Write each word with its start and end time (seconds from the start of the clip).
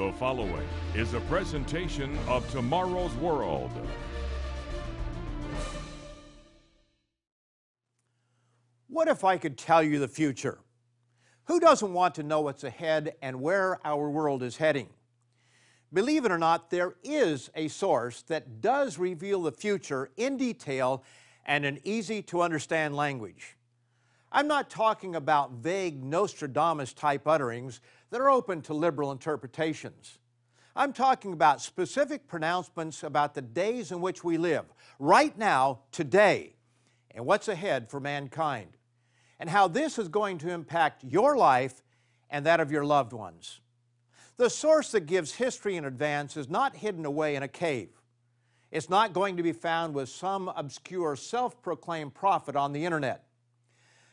The 0.00 0.12
following 0.12 0.66
is 0.94 1.12
a 1.12 1.20
presentation 1.20 2.16
of 2.26 2.50
Tomorrow's 2.50 3.12
World. 3.16 3.70
What 8.88 9.08
if 9.08 9.24
I 9.24 9.36
could 9.36 9.58
tell 9.58 9.82
you 9.82 9.98
the 9.98 10.08
future? 10.08 10.60
Who 11.48 11.60
doesn't 11.60 11.92
want 11.92 12.14
to 12.14 12.22
know 12.22 12.40
what's 12.40 12.64
ahead 12.64 13.12
and 13.20 13.42
where 13.42 13.78
our 13.86 14.08
world 14.08 14.42
is 14.42 14.56
heading? 14.56 14.88
Believe 15.92 16.24
it 16.24 16.32
or 16.32 16.38
not, 16.38 16.70
there 16.70 16.94
is 17.04 17.50
a 17.54 17.68
source 17.68 18.22
that 18.22 18.62
does 18.62 18.96
reveal 18.96 19.42
the 19.42 19.52
future 19.52 20.08
in 20.16 20.38
detail 20.38 21.04
and 21.44 21.66
in 21.66 21.78
easy 21.84 22.22
to 22.22 22.40
understand 22.40 22.96
language. 22.96 23.58
I'm 24.32 24.48
not 24.48 24.70
talking 24.70 25.14
about 25.14 25.56
vague 25.56 26.02
Nostradamus 26.02 26.94
type 26.94 27.26
utterings 27.26 27.82
that 28.10 28.20
are 28.20 28.30
open 28.30 28.60
to 28.62 28.74
liberal 28.74 29.12
interpretations. 29.12 30.18
I'm 30.76 30.92
talking 30.92 31.32
about 31.32 31.60
specific 31.60 32.28
pronouncements 32.28 33.02
about 33.02 33.34
the 33.34 33.42
days 33.42 33.90
in 33.90 34.00
which 34.00 34.22
we 34.22 34.38
live, 34.38 34.64
right 34.98 35.36
now, 35.36 35.80
today, 35.90 36.54
and 37.12 37.26
what's 37.26 37.48
ahead 37.48 37.90
for 37.90 37.98
mankind, 37.98 38.76
and 39.38 39.50
how 39.50 39.68
this 39.68 39.98
is 39.98 40.08
going 40.08 40.38
to 40.38 40.50
impact 40.50 41.02
your 41.04 41.36
life 41.36 41.82
and 42.28 42.46
that 42.46 42.60
of 42.60 42.70
your 42.70 42.84
loved 42.84 43.12
ones. 43.12 43.60
The 44.36 44.48
source 44.48 44.92
that 44.92 45.06
gives 45.06 45.34
history 45.34 45.76
in 45.76 45.84
advance 45.84 46.36
is 46.36 46.48
not 46.48 46.76
hidden 46.76 47.04
away 47.04 47.34
in 47.36 47.42
a 47.42 47.48
cave. 47.48 47.90
It's 48.70 48.88
not 48.88 49.12
going 49.12 49.36
to 49.36 49.42
be 49.42 49.52
found 49.52 49.94
with 49.94 50.08
some 50.08 50.48
obscure 50.54 51.16
self 51.16 51.60
proclaimed 51.60 52.14
prophet 52.14 52.54
on 52.54 52.72
the 52.72 52.84
internet. 52.84 53.24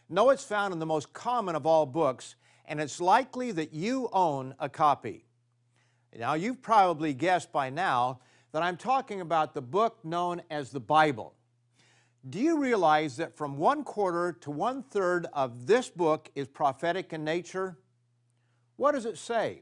No, 0.10 0.30
it's 0.32 0.44
found 0.44 0.74
in 0.74 0.80
the 0.80 0.86
most 0.86 1.14
common 1.14 1.56
of 1.56 1.66
all 1.66 1.86
books, 1.86 2.36
and 2.68 2.80
it's 2.80 3.00
likely 3.00 3.52
that 3.52 3.74
you 3.74 4.10
own 4.12 4.56
a 4.60 4.70
copy. 4.70 5.26
Now, 6.18 6.34
you've 6.34 6.62
probably 6.62 7.14
guessed 7.14 7.52
by 7.52 7.70
now 7.70 8.20
that 8.52 8.64
I'm 8.64 8.78
talking 8.78 9.22
about 9.22 9.54
the 9.54 9.62
book 9.62 10.04
known 10.04 10.42
as 10.50 10.72
the 10.72 10.80
Bible. 10.80 11.34
Do 12.30 12.40
you 12.40 12.58
realize 12.58 13.18
that 13.18 13.38
from 13.38 13.58
one 13.58 13.84
quarter 13.84 14.34
to 14.42 14.52
one 14.52 14.84
third 14.84 15.28
of 15.34 15.68
this 15.68 15.90
book 15.90 16.30
is 16.36 16.48
prophetic 16.48 17.14
in 17.14 17.24
nature? 17.24 17.78
What 18.76 18.94
does 18.94 19.06
it 19.06 19.18
say? 19.18 19.62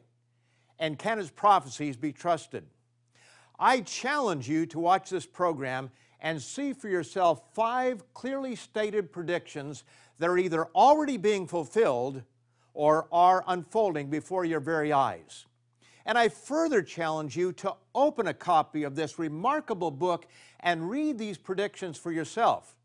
and 0.80 1.00
can 1.00 1.20
its 1.20 1.30
prophecies 1.30 1.98
be 1.98 2.12
trusted? 2.12 2.66
I 3.58 3.82
challenge 3.82 4.50
you 4.50 4.66
to 4.68 4.80
watch 4.80 5.10
this 5.10 5.26
program 5.26 5.90
and 6.20 6.42
see 6.42 6.74
for 6.74 6.90
yourself 6.90 7.42
five 7.54 8.14
clearly 8.14 8.56
stated 8.56 9.12
predictions 9.12 9.84
that 10.20 10.30
are 10.30 10.38
either 10.38 10.66
already 10.68 11.18
being 11.18 11.48
fulfilled 11.48 12.24
or 12.76 13.08
are 13.12 13.44
unfolding 13.48 14.10
before 14.10 14.46
your 14.46 14.60
very 14.60 14.94
eyes. 14.94 15.46
And 16.06 16.18
I 16.18 16.30
further 16.30 16.84
challenge 16.84 17.36
you 17.36 17.52
to 17.54 17.74
open 17.96 18.28
a 18.28 18.34
copy 18.34 18.84
of 18.84 18.96
this 18.96 19.18
remarkable 19.18 19.90
book 19.90 20.28
and 20.60 20.90
read 20.90 21.18
these 21.18 21.40
predictions 21.40 21.98
for 21.98 22.12
yourself. 22.12 22.76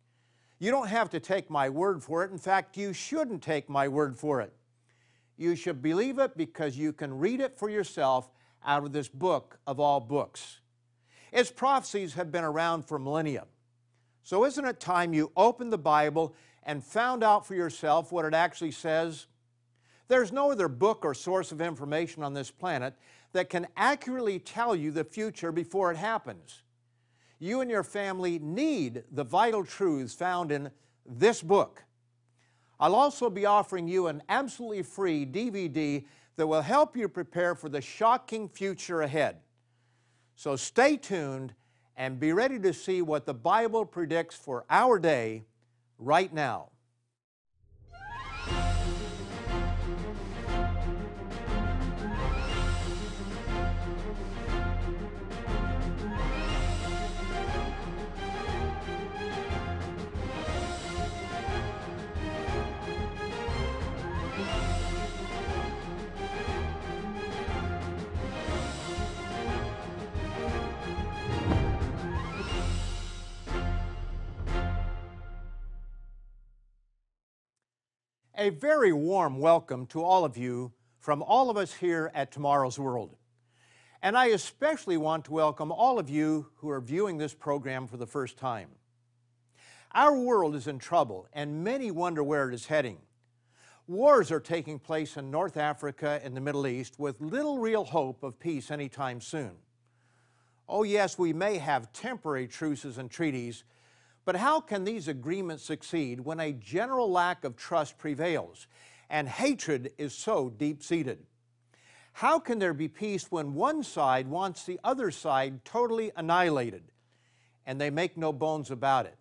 You 0.59 0.71
don't 0.71 0.89
have 0.89 1.11
to 1.11 1.21
take 1.21 1.51
my 1.51 1.69
word 1.69 2.03
for 2.03 2.25
it. 2.25 2.31
In 2.31 2.39
fact, 2.39 2.77
you 2.77 2.93
shouldn't 2.93 3.43
take 3.43 3.69
my 3.69 3.89
word 3.89 4.17
for 4.17 4.41
it. 4.41 4.53
You 5.37 5.57
should 5.57 5.83
believe 5.83 6.19
it 6.19 6.37
because 6.37 6.79
you 6.79 6.93
can 6.93 7.19
read 7.19 7.41
it 7.41 7.59
for 7.59 7.69
yourself 7.69 8.31
out 8.65 8.85
of 8.85 8.93
this 8.93 9.09
book 9.09 9.59
of 9.67 9.81
all 9.81 10.01
books. 10.01 10.61
Its 11.33 11.51
prophecies 11.51 12.15
have 12.15 12.31
been 12.31 12.45
around 12.45 12.85
for 12.85 12.99
millennia. 12.99 13.47
So 14.23 14.45
isn't 14.45 14.65
it 14.65 14.81
time 14.81 15.15
you 15.15 15.33
opened 15.37 15.73
the 15.73 15.79
Bible 15.79 16.35
and 16.63 16.85
found 16.85 17.25
out 17.25 17.47
for 17.47 17.55
yourself 17.55 18.13
what 18.13 18.25
it 18.25 18.35
actually 18.35 18.73
says? 18.73 19.27
There's 20.11 20.33
no 20.33 20.50
other 20.50 20.66
book 20.66 21.05
or 21.05 21.14
source 21.14 21.53
of 21.53 21.61
information 21.61 22.25
on 22.25 22.34
this 22.34 22.50
planet 22.50 22.94
that 23.33 23.48
can 23.48 23.69
accurately 23.77 24.41
tell 24.41 24.75
you 24.75 24.91
the 24.91 25.05
future 25.05 25.53
before 25.53 25.92
it 25.92 25.97
happens. 25.97 26.64
You 27.39 27.61
and 27.61 27.70
your 27.70 27.84
family 27.84 28.41
need 28.41 29.05
the 29.12 29.22
vital 29.22 29.65
truths 29.65 30.12
found 30.12 30.50
in 30.50 30.72
this 31.06 31.43
book. 31.43 31.84
I'll 32.81 32.97
also 32.97 33.31
be 33.31 33.47
offering 33.47 33.87
you 33.87 34.09
an 34.09 34.20
absolutely 34.28 34.82
free 34.82 35.25
DVD 35.25 36.04
that 36.34 36.47
will 36.49 36.62
help 36.62 36.97
you 36.97 37.09
prepare 37.09 37.54
for 37.54 37.69
the 37.69 37.81
shocking 37.81 38.49
future 38.49 39.03
ahead. 39.03 39.37
So 40.34 40.56
stay 40.56 40.97
tuned 40.97 41.54
and 41.97 42.19
be 42.19 42.32
ready 42.32 42.59
to 42.59 42.72
see 42.72 43.00
what 43.00 43.26
the 43.26 43.34
Bible 43.34 43.84
predicts 43.84 44.34
for 44.34 44.65
our 44.70 44.99
day 44.99 45.44
right 46.00 46.32
now. 46.32 46.70
A 78.41 78.49
very 78.49 78.91
warm 78.91 79.39
welcome 79.39 79.84
to 79.89 80.03
all 80.03 80.25
of 80.25 80.39
you 80.39 80.73
from 80.99 81.23
all 81.23 81.51
of 81.51 81.59
us 81.59 81.75
here 81.75 82.11
at 82.15 82.33
Tomorrow's 82.33 82.78
World. 82.78 83.15
And 84.01 84.17
I 84.17 84.28
especially 84.28 84.97
want 84.97 85.27
to 85.27 85.33
welcome 85.33 85.71
all 85.71 85.99
of 85.99 86.09
you 86.09 86.47
who 86.56 86.71
are 86.71 86.81
viewing 86.81 87.19
this 87.19 87.34
program 87.34 87.87
for 87.87 87.99
the 87.99 88.06
first 88.06 88.39
time. 88.39 88.71
Our 89.93 90.19
world 90.19 90.55
is 90.55 90.67
in 90.67 90.79
trouble, 90.79 91.29
and 91.34 91.62
many 91.62 91.91
wonder 91.91 92.25
where 92.25 92.49
it 92.49 92.55
is 92.55 92.65
heading. 92.65 92.97
Wars 93.87 94.33
are 94.33 94.41
taking 94.41 94.79
place 94.79 95.19
in 95.19 95.31
North 95.31 95.59
Africa 95.59 96.19
and 96.25 96.34
the 96.34 96.41
Middle 96.41 96.67
East 96.67 96.99
with 96.99 97.21
little 97.21 97.59
real 97.59 97.84
hope 97.84 98.23
of 98.23 98.41
peace 98.41 98.71
anytime 98.71 99.21
soon. 99.21 99.53
Oh, 100.67 100.83
yes, 100.83 101.19
we 101.19 101.34
may 101.34 101.59
have 101.59 101.93
temporary 101.93 102.49
truces 102.49 102.97
and 102.97 103.11
treaties, 103.11 103.65
but 104.31 104.39
how 104.39 104.61
can 104.61 104.85
these 104.85 105.09
agreements 105.09 105.65
succeed 105.65 106.21
when 106.21 106.39
a 106.39 106.53
general 106.53 107.11
lack 107.11 107.43
of 107.43 107.57
trust 107.57 107.99
prevails 107.99 108.69
and 109.09 109.29
hatred 109.29 109.91
is 109.99 110.15
so 110.15 110.49
deep 110.49 110.85
seated? 110.85 111.19
How 112.13 112.39
can 112.39 112.61
there 112.61 112.73
be 112.73 112.87
peace 112.87 113.27
when 113.33 113.55
one 113.55 113.83
side 113.83 114.29
wants 114.29 114.63
the 114.63 114.79
other 114.85 115.11
side 115.11 115.65
totally 115.65 116.13
annihilated 116.15 116.85
and 117.67 117.81
they 117.81 117.91
make 117.91 118.17
no 118.17 118.33
bones 118.33 118.71
about 118.71 119.07
it? 119.07 119.19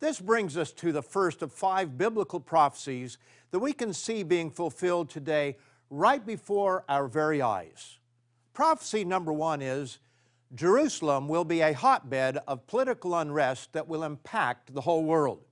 This 0.00 0.20
brings 0.20 0.58
us 0.58 0.70
to 0.72 0.92
the 0.92 1.00
first 1.00 1.40
of 1.40 1.50
five 1.50 1.96
biblical 1.96 2.40
prophecies 2.40 3.16
that 3.52 3.60
we 3.60 3.72
can 3.72 3.94
see 3.94 4.22
being 4.22 4.50
fulfilled 4.50 5.08
today 5.08 5.56
right 5.88 6.26
before 6.26 6.84
our 6.90 7.08
very 7.08 7.40
eyes. 7.40 8.00
Prophecy 8.52 9.02
number 9.02 9.32
one 9.32 9.62
is 9.62 9.98
Jerusalem 10.54 11.28
will 11.28 11.44
be 11.44 11.60
a 11.60 11.72
hotbed 11.72 12.38
of 12.48 12.66
political 12.66 13.14
unrest 13.14 13.72
that 13.72 13.86
will 13.86 14.02
impact 14.02 14.74
the 14.74 14.80
whole 14.80 15.04
world. 15.04 15.44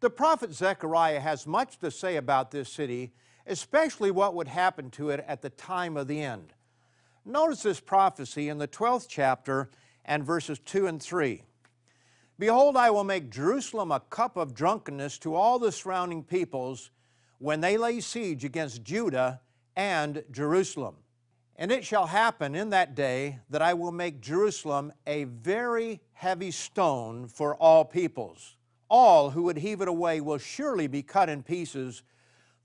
The 0.00 0.10
prophet 0.10 0.52
Zechariah 0.52 1.20
has 1.20 1.46
much 1.46 1.78
to 1.78 1.90
say 1.90 2.16
about 2.16 2.50
this 2.50 2.72
city, 2.72 3.12
especially 3.46 4.10
what 4.10 4.34
would 4.34 4.48
happen 4.48 4.90
to 4.92 5.10
it 5.10 5.24
at 5.28 5.42
the 5.42 5.50
time 5.50 5.96
of 5.96 6.08
the 6.08 6.22
end. 6.22 6.54
Notice 7.24 7.62
this 7.62 7.80
prophecy 7.80 8.48
in 8.48 8.58
the 8.58 8.66
12th 8.66 9.06
chapter 9.08 9.70
and 10.04 10.24
verses 10.24 10.58
2 10.58 10.86
and 10.86 11.00
3. 11.00 11.42
Behold, 12.38 12.76
I 12.76 12.90
will 12.90 13.04
make 13.04 13.30
Jerusalem 13.30 13.92
a 13.92 14.00
cup 14.00 14.36
of 14.36 14.54
drunkenness 14.54 15.18
to 15.18 15.34
all 15.34 15.58
the 15.58 15.70
surrounding 15.70 16.24
peoples 16.24 16.90
when 17.38 17.60
they 17.60 17.76
lay 17.76 18.00
siege 18.00 18.44
against 18.44 18.82
Judah 18.82 19.40
and 19.76 20.24
Jerusalem. 20.30 20.96
And 21.56 21.70
it 21.70 21.84
shall 21.84 22.06
happen 22.06 22.54
in 22.54 22.70
that 22.70 22.94
day 22.94 23.38
that 23.50 23.62
I 23.62 23.74
will 23.74 23.92
make 23.92 24.20
Jerusalem 24.20 24.92
a 25.06 25.24
very 25.24 26.00
heavy 26.12 26.50
stone 26.50 27.28
for 27.28 27.54
all 27.56 27.84
peoples. 27.84 28.56
All 28.88 29.30
who 29.30 29.44
would 29.44 29.58
heave 29.58 29.80
it 29.80 29.88
away 29.88 30.20
will 30.20 30.38
surely 30.38 30.86
be 30.86 31.02
cut 31.02 31.28
in 31.28 31.42
pieces, 31.42 32.02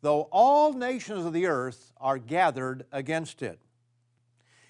though 0.01 0.27
all 0.31 0.73
nations 0.73 1.25
of 1.25 1.33
the 1.33 1.47
earth 1.47 1.91
are 1.97 2.17
gathered 2.17 2.85
against 2.91 3.41
it. 3.41 3.59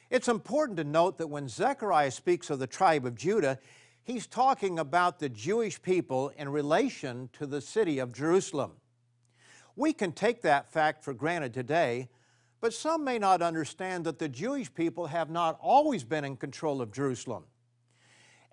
It's 0.10 0.28
important 0.28 0.78
to 0.78 0.84
note 0.84 1.18
that 1.18 1.28
when 1.28 1.50
Zechariah 1.50 2.12
speaks 2.12 2.50
of 2.50 2.60
the 2.60 2.68
tribe 2.68 3.06
of 3.06 3.16
Judah, 3.16 3.60
he's 4.04 4.25
talking 4.25 4.80
about 4.80 5.19
the 5.19 5.30
Jewish 5.30 5.81
people 5.81 6.30
in 6.38 6.50
relation 6.50 7.30
to 7.34 7.46
the 7.46 7.62
city 7.62 8.00
of 8.00 8.14
Jerusalem. 8.14 8.74
We 9.75 9.94
can 9.94 10.12
take 10.12 10.42
that 10.42 10.72
fact 10.72 11.04
for 11.04 11.14
granted 11.14 11.54
today 11.54 12.10
but 12.59 12.74
some 12.74 13.04
may 13.04 13.19
not 13.19 13.42
understand 13.42 14.06
that 14.06 14.19
the 14.19 14.30
Jewish 14.30 14.74
people 14.74 15.07
have 15.07 15.30
not 15.30 15.57
always 15.62 16.04
been 16.04 16.24
in 16.24 16.38
control 16.38 16.81
of 16.81 16.92
Jerusalem. 16.92 17.44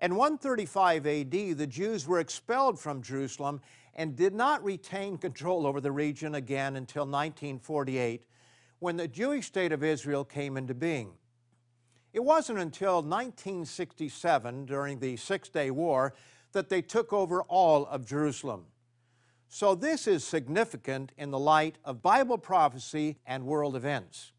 In 0.01 0.15
135 0.15 1.07
AD, 1.07 1.31
the 1.31 1.67
Jews 1.67 2.07
were 2.07 2.19
expelled 2.19 2.79
from 2.79 3.01
Jerusalem 3.01 3.61
and 3.95 4.15
did 4.15 4.33
not 4.33 4.63
retain 4.63 5.17
control 5.17 5.65
over 5.65 5.79
the 5.79 5.91
region 5.91 6.35
again 6.35 6.75
until 6.75 7.03
1948 7.03 8.25
when 8.79 8.97
the 8.97 9.07
Jewish 9.07 9.47
state 9.47 9.71
of 9.71 9.83
Israel 9.83 10.25
came 10.25 10.57
into 10.57 10.73
being. 10.73 11.13
It 12.13 12.23
wasn't 12.23 12.59
until 12.59 12.95
1967, 13.01 14.65
during 14.65 14.99
the 14.99 15.17
Six 15.17 15.49
Day 15.49 15.71
War, 15.71 16.13
that 16.51 16.69
they 16.69 16.81
took 16.81 17.11
over 17.11 17.41
all 17.43 17.85
of 17.87 18.05
Jerusalem. 18.05 18.65
So, 19.47 19.75
this 19.75 20.07
is 20.07 20.23
significant 20.23 21.11
in 21.17 21.31
the 21.31 21.39
light 21.39 21.77
of 21.85 22.01
Bible 22.01 22.37
prophecy 22.37 23.17
and 23.25 23.45
world 23.45 23.75
events. 23.75 24.31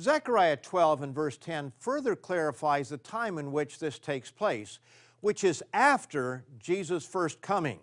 Zechariah 0.00 0.56
12 0.56 1.02
and 1.02 1.14
verse 1.14 1.36
10 1.36 1.72
further 1.78 2.14
clarifies 2.14 2.88
the 2.88 2.98
time 2.98 3.38
in 3.38 3.52
which 3.52 3.78
this 3.78 3.98
takes 3.98 4.30
place, 4.30 4.78
which 5.20 5.42
is 5.42 5.62
after 5.72 6.44
Jesus' 6.58 7.04
first 7.04 7.40
coming. 7.40 7.80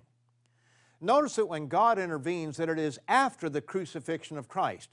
Notice 1.02 1.36
that 1.36 1.48
when 1.48 1.68
God 1.68 2.00
intervenes, 2.00 2.58
that 2.58 2.70
it 2.70 2.80
is 2.80 3.00
after 3.08 3.50
the 3.50 3.62
crucifixion 3.62 4.38
of 4.38 4.48
Christ. 4.48 4.90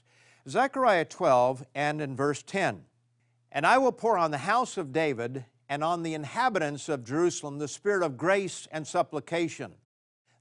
Zechariah 0.47 1.05
12 1.05 1.65
and 1.73 2.01
in 2.01 2.15
verse 2.15 2.43
10 2.43 2.83
And 3.51 3.65
I 3.65 3.77
will 3.77 3.93
pour 3.93 4.17
on 4.17 4.31
the 4.31 4.39
house 4.39 4.77
of 4.77 4.91
David 4.91 5.45
and 5.69 5.83
on 5.83 6.03
the 6.03 6.13
inhabitants 6.13 6.89
of 6.89 7.05
Jerusalem 7.05 7.57
the 7.57 7.67
spirit 7.67 8.03
of 8.03 8.17
grace 8.17 8.67
and 8.71 8.85
supplication. 8.85 9.73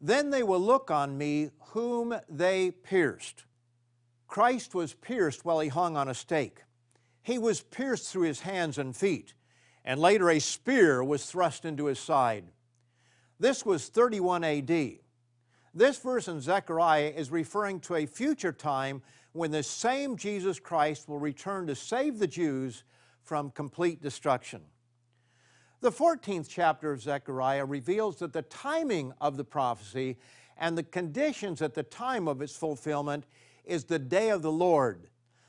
Then 0.02 0.30
they 0.30 0.42
will 0.42 0.60
look 0.60 0.90
on 0.90 1.16
me 1.16 1.50
whom 1.68 2.14
they 2.28 2.72
pierced. 2.72 3.44
Christ 4.26 4.74
was 4.74 4.94
pierced 4.94 5.44
while 5.44 5.60
he 5.60 5.68
hung 5.68 5.96
on 5.96 6.08
a 6.08 6.14
stake. 6.14 6.62
He 7.22 7.38
was 7.38 7.60
pierced 7.60 8.10
through 8.10 8.22
his 8.22 8.40
hands 8.40 8.78
and 8.78 8.96
feet, 8.96 9.34
and 9.84 10.00
later 10.00 10.28
a 10.28 10.40
spear 10.40 11.04
was 11.04 11.26
thrust 11.26 11.64
into 11.64 11.84
his 11.84 12.00
side. 12.00 12.46
This 13.38 13.64
was 13.64 13.88
31 13.88 14.42
AD. 14.42 14.98
This 15.72 15.98
verse 15.98 16.26
in 16.26 16.40
Zechariah 16.40 17.12
is 17.16 17.30
referring 17.30 17.78
to 17.80 17.94
a 17.94 18.06
future 18.06 18.52
time 18.52 19.02
when 19.32 19.52
the 19.52 19.62
same 19.62 20.16
Jesus 20.16 20.58
Christ 20.58 21.08
will 21.08 21.20
return 21.20 21.66
to 21.68 21.76
save 21.76 22.18
the 22.18 22.26
Jews 22.26 22.82
from 23.22 23.50
complete 23.50 24.02
destruction. 24.02 24.62
The 25.82 25.90
14th 25.90 26.46
chapter 26.48 26.92
of 26.92 27.02
Zechariah 27.02 27.64
reveals 27.64 28.20
that 28.20 28.32
the 28.32 28.42
timing 28.42 29.12
of 29.20 29.36
the 29.36 29.42
prophecy 29.42 30.16
and 30.56 30.78
the 30.78 30.84
conditions 30.84 31.60
at 31.60 31.74
the 31.74 31.82
time 31.82 32.28
of 32.28 32.40
its 32.40 32.54
fulfillment 32.54 33.24
is 33.64 33.82
the 33.82 33.98
day 33.98 34.30
of 34.30 34.42
the 34.42 34.52
Lord, 34.52 35.08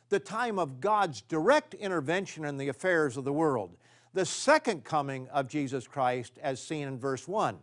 the 0.10 0.18
time 0.18 0.58
of 0.58 0.82
God's 0.82 1.22
direct 1.22 1.76
intervention 1.76 2.46
in 2.46 2.58
the 2.58 2.70
affairs 2.70 3.16
of 3.16 3.26
the 3.26 3.32
world, 3.32 3.78
the 4.16 4.26
second 4.26 4.84
coming 4.84 5.28
of 5.28 5.48
Jesus 5.48 5.88
Christ 5.88 6.40
as 6.42 6.60
seen 6.60 6.88
in 6.88 6.98
verse 6.98 7.28
1. 7.28 7.60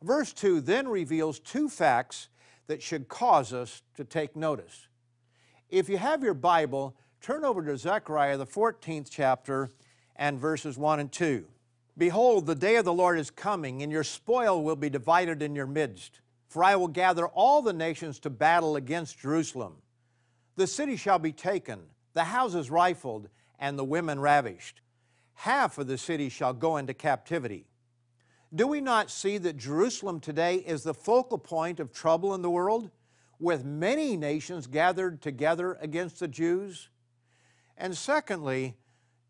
Verse 0.00 0.32
2 0.32 0.60
then 0.60 0.86
reveals 0.86 1.40
two 1.40 1.68
facts 1.68 2.28
that 2.68 2.80
should 2.84 3.08
cause 3.08 3.52
us 3.52 3.82
to 3.96 4.04
take 4.04 4.36
notice. 4.36 4.86
If 5.70 5.88
you 5.88 5.98
have 5.98 6.22
your 6.22 6.34
Bible, 6.34 6.94
turn 7.20 7.44
over 7.44 7.64
to 7.64 7.76
Zechariah, 7.76 8.36
the 8.36 8.46
14th 8.46 9.08
chapter, 9.10 9.70
and 10.18 10.38
verses 10.38 10.76
1 10.76 11.00
and 11.00 11.12
2. 11.12 11.46
Behold, 11.96 12.46
the 12.46 12.54
day 12.54 12.76
of 12.76 12.84
the 12.84 12.92
Lord 12.92 13.18
is 13.18 13.30
coming, 13.30 13.82
and 13.82 13.90
your 13.90 14.04
spoil 14.04 14.62
will 14.62 14.76
be 14.76 14.90
divided 14.90 15.42
in 15.42 15.54
your 15.54 15.66
midst. 15.66 16.20
For 16.48 16.64
I 16.64 16.76
will 16.76 16.88
gather 16.88 17.26
all 17.26 17.62
the 17.62 17.72
nations 17.72 18.18
to 18.20 18.30
battle 18.30 18.76
against 18.76 19.18
Jerusalem. 19.18 19.74
The 20.56 20.66
city 20.66 20.96
shall 20.96 21.18
be 21.18 21.32
taken, 21.32 21.80
the 22.14 22.24
houses 22.24 22.70
rifled, 22.70 23.28
and 23.58 23.78
the 23.78 23.84
women 23.84 24.18
ravished. 24.18 24.80
Half 25.34 25.78
of 25.78 25.86
the 25.86 25.98
city 25.98 26.28
shall 26.28 26.52
go 26.52 26.76
into 26.78 26.94
captivity. 26.94 27.66
Do 28.54 28.66
we 28.66 28.80
not 28.80 29.10
see 29.10 29.38
that 29.38 29.56
Jerusalem 29.56 30.20
today 30.20 30.56
is 30.56 30.82
the 30.82 30.94
focal 30.94 31.38
point 31.38 31.80
of 31.80 31.92
trouble 31.92 32.34
in 32.34 32.42
the 32.42 32.50
world, 32.50 32.90
with 33.38 33.64
many 33.64 34.16
nations 34.16 34.66
gathered 34.66 35.20
together 35.20 35.76
against 35.80 36.18
the 36.18 36.28
Jews? 36.28 36.88
And 37.76 37.96
secondly, 37.96 38.76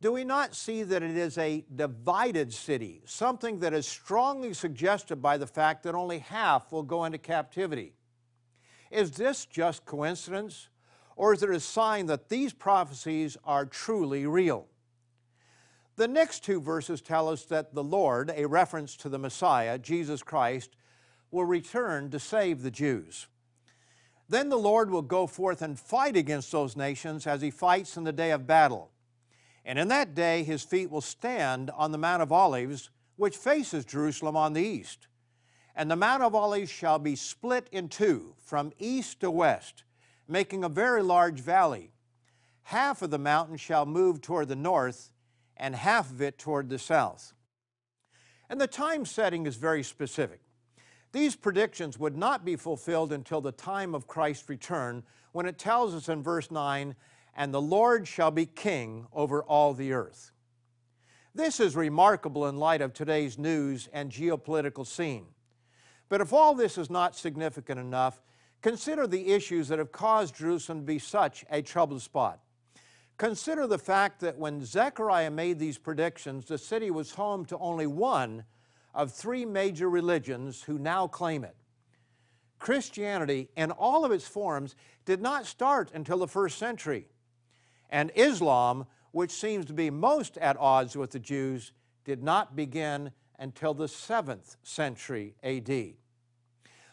do 0.01 0.13
we 0.13 0.25
not 0.25 0.55
see 0.55 0.83
that 0.85 1.03
it 1.03 1.17
is 1.17 1.37
a 1.39 1.65
divided 1.75 2.53
city, 2.53 3.03
something 3.05 3.59
that 3.61 3.75
is 3.75 3.87
strongly 3.87 4.55
suggested 4.55 5.17
by 5.17 5.37
the 5.37 5.47
fact 5.47 5.83
that 5.83 5.95
only 5.95 6.21
half 6.21 6.71
will 6.71 6.85
go 6.85 7.05
into 7.05 7.19
captivity? 7.19 7.95
Is 8.91 9.13
this 9.13 9.45
just 9.45 9.85
coincidence? 9.85 10.69
or 11.19 11.35
is 11.35 11.43
it 11.43 11.51
a 11.51 11.61
sign 11.61 12.07
that 12.07 12.29
these 12.29 12.53
prophecies 12.55 13.37
are 13.45 13.67
truly 13.67 14.25
real? 14.25 14.69
The 15.97 16.07
next 16.07 16.45
two 16.45 16.61
verses 16.61 17.03
tell 17.03 17.29
us 17.29 17.45
that 17.47 17.75
the 17.75 17.83
Lord, 17.83 18.33
a 18.35 18.47
reference 18.47 18.95
to 18.99 19.09
the 19.09 19.19
Messiah, 19.19 19.79
Jesus 19.79 20.23
Christ, 20.23 20.77
will 21.33 21.45
return 21.45 22.09
to 22.11 22.21
save 22.21 22.63
the 22.63 22.71
Jews. 22.71 23.27
Then 24.29 24.49
the 24.49 24.57
Lord 24.57 24.93
will 24.93 25.03
go 25.03 25.27
forth 25.27 25.61
and 25.61 25.79
fight 25.79 26.17
against 26.17 26.53
those 26.53 26.77
nations 26.77 27.27
as 27.27 27.43
he 27.43 27.51
fights 27.51 27.97
in 27.97 28.05
the 28.05 28.13
day 28.13 28.31
of 28.31 28.47
battle. 28.47 28.93
And 29.69 29.79
in 29.79 29.87
that 29.89 30.17
day 30.17 30.43
his 30.43 30.65
feet 30.65 30.91
will 30.91 31.01
stand 31.01 31.71
on 31.71 31.93
the 31.93 31.99
Mount 31.99 32.23
of 32.23 32.33
Olives, 32.33 32.91
which 33.15 33.37
faces 33.37 33.85
Jerusalem 33.85 34.37
on 34.37 34.53
the 34.53 34.63
east. 34.63 35.07
And 35.77 35.89
the 35.89 35.95
Mount 35.95 36.25
of 36.25 36.35
Olives 36.35 36.71
shall 36.71 36.99
be 36.99 37.15
split 37.15 37.69
in 37.71 37.89
two, 37.89 38.35
from 38.45 38.73
east 38.81 39.21
to 39.21 39.31
west 39.31 39.85
making 40.29 40.63
a 40.63 40.69
very 40.69 41.03
large 41.03 41.41
valley. 41.41 41.91
Half 42.65 43.01
of 43.01 43.11
the 43.11 43.19
mountain 43.19 43.57
shall 43.57 43.87
move 43.87 44.21
toward 44.21 44.49
the 44.49 44.57
north, 44.57 45.11
and 45.57 45.75
half 45.75 46.11
of 46.11 46.21
it 46.21 46.39
toward 46.39 46.69
the 46.69 46.79
south. 46.79 47.33
And 48.51 48.61
the 48.61 48.67
time 48.67 49.07
setting 49.07 49.47
is 49.47 49.57
very 49.57 49.83
specific. 49.83 50.41
These 51.13 51.35
predictions 51.35 51.99
would 51.99 52.17
not 52.17 52.45
be 52.45 52.57
fulfilled 52.57 53.13
until 53.13 53.41
the 53.41 53.53
time 53.53 53.95
of 53.95 54.07
Christ's 54.07 54.49
return, 54.49 55.03
when 55.33 55.47
it 55.47 55.59
tells 55.59 55.95
us 55.95 56.11
in 56.11 56.23
verse 56.23 56.51
9, 56.51 56.95
and 57.37 57.53
the 57.53 57.61
Lord 57.61 58.07
shall 58.09 58.31
be 58.31 58.47
king 58.47 59.07
over 59.13 59.43
all 59.43 59.75
the 59.75 59.93
earth. 59.93 60.33
This 61.35 61.61
is 61.61 61.77
remarkable 61.77 62.47
in 62.47 62.57
light 62.57 62.81
of 62.81 62.93
today's 62.93 63.39
news 63.39 63.89
and 63.93 64.11
geopolitical 64.11 64.87
scene. 64.87 65.27
But 66.09 66.21
if 66.21 66.33
all 66.33 66.55
this 66.55 66.79
is 66.79 66.91
not 66.91 67.15
significant 67.15 67.79
enough, 67.79 68.21
Consider 68.61 69.07
the 69.07 69.33
issues 69.33 69.69
that 69.69 69.79
have 69.79 69.93
caused 69.93 70.37
Jerusalem 70.37 70.81
to 70.81 70.85
be 70.85 70.99
such 70.99 71.45
a 71.51 71.63
troubled 71.63 72.03
spot. 72.03 72.41
Consider 73.17 73.67
the 73.67 73.79
fact 73.79 74.21
that 74.21 74.39
when 74.39 74.65
Zechariah 74.65 75.31
made 75.31 75.59
these 75.59 75.79
predictions, 75.79 76.47
the 76.47 76.59
city 76.59 76.91
was 76.91 77.13
home 77.13 77.45
to 77.47 77.59
only 77.59 77.87
one 77.87 78.45
of 78.95 79.13
three 79.13 79.45
major 79.45 79.89
religions 79.89 80.63
who 80.63 80.79
now 80.79 81.07
claim 81.07 81.45
it. 81.45 81.57
Christianity, 82.59 83.49
in 83.57 83.71
all 83.71 84.05
of 84.05 84.11
its 84.11 84.27
forms, 84.27 84.75
did 85.05 85.21
not 85.21 85.47
start 85.47 85.93
until 85.95 86.19
the 86.19 86.27
first 86.27 86.59
century. 86.59 87.07
And 87.91 88.11
Islam, 88.15 88.87
which 89.13 89.31
seems 89.31 89.67
to 89.67 89.73
be 89.73 89.91
most 89.91 90.37
at 90.39 90.57
odds 90.59 90.97
with 90.97 91.11
the 91.11 91.19
Jews, 91.19 91.73
did 92.05 92.23
not 92.23 92.57
begin 92.57 93.13
until 93.39 93.75
the 93.75 93.87
7th 93.87 94.57
century 94.63 95.35
AD. 95.43 95.95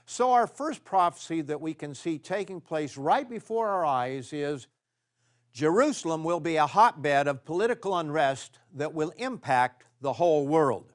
So, 0.05 0.31
our 0.31 0.45
first 0.45 0.85
prophecy 0.85 1.41
that 1.41 1.61
we 1.61 1.73
can 1.73 1.95
see 1.95 2.19
taking 2.19 2.61
place 2.61 2.95
right 2.95 3.27
before 3.27 3.67
our 3.67 3.85
eyes 3.85 4.31
is 4.31 4.67
Jerusalem 5.51 6.23
will 6.23 6.39
be 6.39 6.57
a 6.57 6.67
hotbed 6.67 7.27
of 7.27 7.45
political 7.45 7.97
unrest 7.97 8.59
that 8.75 8.93
will 8.93 9.13
impact 9.17 9.85
the 10.01 10.13
whole 10.13 10.45
world. 10.45 10.91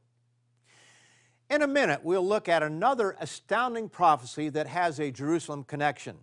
In 1.49 1.63
a 1.63 1.67
minute, 1.67 2.05
we'll 2.05 2.27
look 2.27 2.49
at 2.49 2.63
another 2.63 3.17
astounding 3.19 3.89
prophecy 3.89 4.49
that 4.51 4.69
has 4.69 5.01
a 5.01 5.11
Jerusalem 5.11 5.65
connection. 5.65 6.19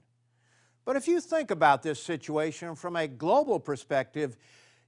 But 0.87 0.95
if 0.95 1.05
you 1.05 1.19
think 1.19 1.51
about 1.51 1.83
this 1.83 2.01
situation 2.01 2.73
from 2.73 2.95
a 2.95 3.09
global 3.09 3.59
perspective, 3.59 4.37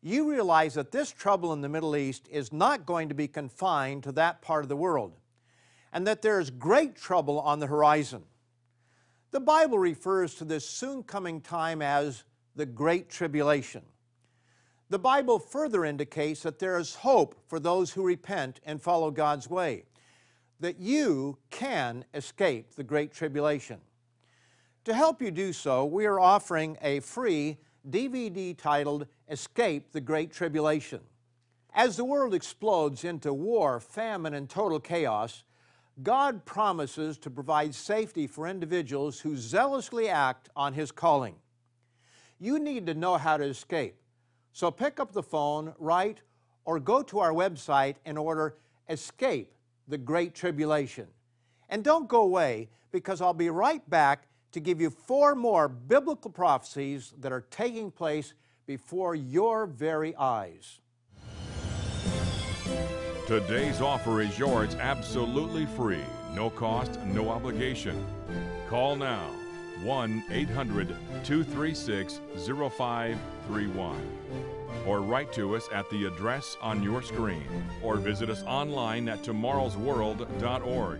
you 0.01 0.31
realize 0.31 0.75
that 0.75 0.93
this 0.93 1.11
trouble 1.11 1.51
in 1.51 1.59
the 1.59 1.67
Middle 1.67 1.93
East 1.93 2.25
is 2.31 2.53
not 2.53 2.85
going 2.85 3.09
to 3.09 3.13
be 3.13 3.27
confined 3.27 4.03
to 4.03 4.13
that 4.13 4.41
part 4.41 4.63
of 4.63 4.69
the 4.69 4.77
world 4.77 5.11
and 5.91 6.07
that 6.07 6.21
there 6.21 6.39
is 6.39 6.51
great 6.51 6.95
trouble 6.95 7.37
on 7.41 7.59
the 7.59 7.67
horizon. 7.67 8.23
The 9.31 9.41
Bible 9.41 9.77
refers 9.77 10.35
to 10.35 10.45
this 10.45 10.65
soon 10.65 11.03
coming 11.03 11.41
time 11.41 11.81
as 11.81 12.23
the 12.55 12.65
Great 12.65 13.09
Tribulation. 13.09 13.81
The 14.89 14.99
Bible 14.99 15.37
further 15.37 15.83
indicates 15.83 16.43
that 16.43 16.59
there 16.59 16.79
is 16.79 16.95
hope 16.95 17.35
for 17.45 17.59
those 17.59 17.91
who 17.91 18.05
repent 18.05 18.61
and 18.63 18.81
follow 18.81 19.11
God's 19.11 19.49
way, 19.49 19.83
that 20.61 20.79
you 20.79 21.39
can 21.49 22.05
escape 22.13 22.75
the 22.75 22.85
Great 22.85 23.11
Tribulation. 23.11 23.81
To 24.85 24.93
help 24.93 25.21
you 25.21 25.29
do 25.29 25.51
so, 25.51 25.83
we 25.83 26.05
are 26.05 26.19
offering 26.19 26.77
a 26.81 27.01
free 27.01 27.57
DVD 27.89 28.57
titled 28.57 29.07
Escape 29.27 29.91
the 29.91 29.99
Great 29.99 30.31
Tribulation. 30.31 31.01
As 31.73 31.97
the 31.97 32.05
world 32.05 32.33
explodes 32.33 33.03
into 33.03 33.33
war, 33.33 33.81
famine, 33.81 34.33
and 34.33 34.49
total 34.49 34.79
chaos, 34.79 35.43
God 36.01 36.45
promises 36.45 37.17
to 37.19 37.29
provide 37.29 37.75
safety 37.75 38.25
for 38.25 38.47
individuals 38.47 39.19
who 39.19 39.35
zealously 39.35 40.07
act 40.07 40.47
on 40.55 40.73
His 40.73 40.91
calling. 40.93 41.35
You 42.39 42.57
need 42.57 42.87
to 42.87 42.93
know 42.93 43.17
how 43.17 43.35
to 43.35 43.43
escape. 43.43 43.97
So 44.53 44.71
pick 44.71 45.01
up 45.01 45.11
the 45.11 45.21
phone, 45.21 45.73
write, 45.77 46.21
or 46.63 46.79
go 46.79 47.03
to 47.03 47.19
our 47.19 47.33
website 47.33 47.95
and 48.05 48.17
order 48.17 48.55
Escape 48.87 49.53
the 49.89 49.97
Great 49.97 50.33
Tribulation. 50.33 51.07
And 51.67 51.83
don't 51.83 52.07
go 52.07 52.21
away 52.21 52.69
because 52.91 53.21
I'll 53.21 53.33
be 53.33 53.49
right 53.49 53.87
back 53.89 54.28
to 54.51 54.59
give 54.59 54.81
you 54.81 54.89
four 54.89 55.35
more 55.35 55.67
biblical 55.67 56.31
prophecies 56.31 57.13
that 57.19 57.31
are 57.31 57.45
taking 57.51 57.91
place 57.91 58.33
before 58.65 59.15
your 59.15 59.65
very 59.65 60.15
eyes. 60.15 60.79
Today's 63.27 63.79
offer 63.81 64.21
is 64.21 64.39
yours 64.39 64.75
absolutely 64.75 65.65
free, 65.65 66.03
no 66.33 66.49
cost, 66.49 66.99
no 67.05 67.29
obligation. 67.29 68.05
Call 68.69 68.95
now 68.95 69.29
1 69.83 70.23
800 70.31 70.87
236 71.23 72.19
0531 72.45 74.01
or 74.85 75.01
write 75.01 75.31
to 75.33 75.55
us 75.55 75.67
at 75.71 75.89
the 75.89 76.05
address 76.05 76.57
on 76.61 76.81
your 76.83 77.01
screen 77.01 77.45
or 77.83 77.97
visit 77.97 78.29
us 78.29 78.43
online 78.43 79.07
at 79.07 79.21
tomorrowsworld.org. 79.23 80.99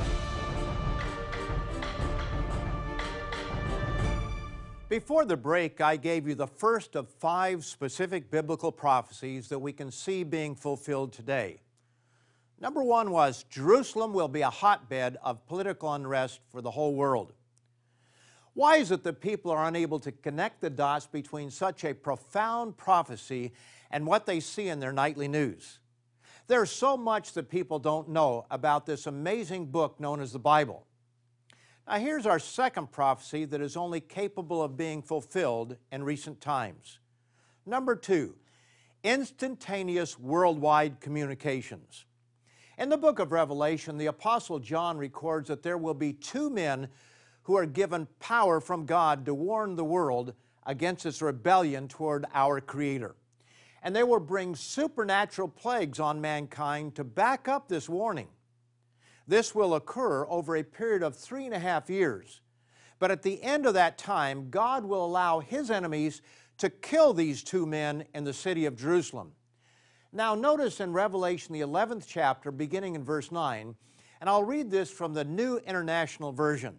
Before 4.91 5.23
the 5.23 5.37
break, 5.37 5.79
I 5.79 5.95
gave 5.95 6.27
you 6.27 6.35
the 6.35 6.47
first 6.47 6.97
of 6.97 7.07
five 7.07 7.63
specific 7.63 8.29
biblical 8.29 8.73
prophecies 8.73 9.47
that 9.47 9.59
we 9.59 9.71
can 9.71 9.89
see 9.89 10.25
being 10.25 10.53
fulfilled 10.53 11.13
today. 11.13 11.61
Number 12.59 12.83
one 12.83 13.11
was 13.11 13.43
Jerusalem 13.43 14.11
will 14.11 14.27
be 14.27 14.41
a 14.41 14.49
hotbed 14.49 15.17
of 15.23 15.47
political 15.47 15.93
unrest 15.93 16.41
for 16.49 16.61
the 16.61 16.71
whole 16.71 16.93
world. 16.93 17.31
Why 18.53 18.75
is 18.79 18.91
it 18.91 19.05
that 19.05 19.21
people 19.21 19.49
are 19.49 19.65
unable 19.65 19.97
to 20.01 20.11
connect 20.11 20.59
the 20.59 20.69
dots 20.69 21.07
between 21.07 21.51
such 21.51 21.85
a 21.85 21.93
profound 21.93 22.75
prophecy 22.75 23.53
and 23.91 24.05
what 24.05 24.25
they 24.25 24.41
see 24.41 24.67
in 24.67 24.81
their 24.81 24.91
nightly 24.91 25.29
news? 25.29 25.79
There's 26.47 26.69
so 26.69 26.97
much 26.97 27.31
that 27.31 27.47
people 27.47 27.79
don't 27.79 28.09
know 28.09 28.45
about 28.51 28.85
this 28.85 29.07
amazing 29.07 29.67
book 29.67 30.01
known 30.01 30.19
as 30.19 30.33
the 30.33 30.39
Bible. 30.39 30.85
Now, 31.91 31.97
here's 31.97 32.25
our 32.25 32.39
second 32.39 32.93
prophecy 32.93 33.43
that 33.43 33.59
is 33.59 33.75
only 33.75 33.99
capable 33.99 34.63
of 34.63 34.77
being 34.77 35.01
fulfilled 35.01 35.75
in 35.91 36.05
recent 36.05 36.39
times. 36.39 36.99
Number 37.65 37.97
two, 37.97 38.35
instantaneous 39.03 40.17
worldwide 40.17 41.01
communications. 41.01 42.05
In 42.77 42.87
the 42.87 42.97
book 42.97 43.19
of 43.19 43.33
Revelation, 43.33 43.97
the 43.97 44.05
Apostle 44.05 44.59
John 44.59 44.97
records 44.97 45.49
that 45.49 45.63
there 45.63 45.77
will 45.77 45.93
be 45.93 46.13
two 46.13 46.49
men 46.49 46.87
who 47.43 47.57
are 47.57 47.65
given 47.65 48.07
power 48.21 48.61
from 48.61 48.85
God 48.85 49.25
to 49.25 49.33
warn 49.33 49.75
the 49.75 49.83
world 49.83 50.33
against 50.65 51.05
its 51.05 51.21
rebellion 51.21 51.89
toward 51.89 52.25
our 52.33 52.61
Creator. 52.61 53.17
And 53.83 53.93
they 53.93 54.03
will 54.03 54.21
bring 54.21 54.55
supernatural 54.55 55.49
plagues 55.49 55.99
on 55.99 56.21
mankind 56.21 56.95
to 56.95 57.03
back 57.03 57.49
up 57.49 57.67
this 57.67 57.89
warning. 57.89 58.29
This 59.27 59.55
will 59.55 59.75
occur 59.75 60.25
over 60.27 60.55
a 60.55 60.63
period 60.63 61.03
of 61.03 61.15
three 61.15 61.45
and 61.45 61.53
a 61.53 61.59
half 61.59 61.89
years. 61.89 62.41
But 62.99 63.11
at 63.11 63.23
the 63.23 63.41
end 63.41 63.65
of 63.65 63.73
that 63.73 63.97
time, 63.97 64.49
God 64.49 64.85
will 64.85 65.05
allow 65.05 65.39
His 65.39 65.71
enemies 65.71 66.21
to 66.57 66.69
kill 66.69 67.13
these 67.13 67.43
two 67.43 67.65
men 67.65 68.05
in 68.13 68.23
the 68.23 68.33
city 68.33 68.65
of 68.65 68.75
Jerusalem. 68.75 69.31
Now, 70.13 70.35
notice 70.35 70.79
in 70.79 70.93
Revelation, 70.93 71.53
the 71.53 71.61
11th 71.61 72.05
chapter, 72.07 72.51
beginning 72.51 72.95
in 72.95 73.03
verse 73.03 73.31
9, 73.31 73.75
and 74.19 74.29
I'll 74.29 74.43
read 74.43 74.69
this 74.69 74.91
from 74.91 75.13
the 75.13 75.23
New 75.23 75.57
International 75.57 76.31
Version. 76.31 76.77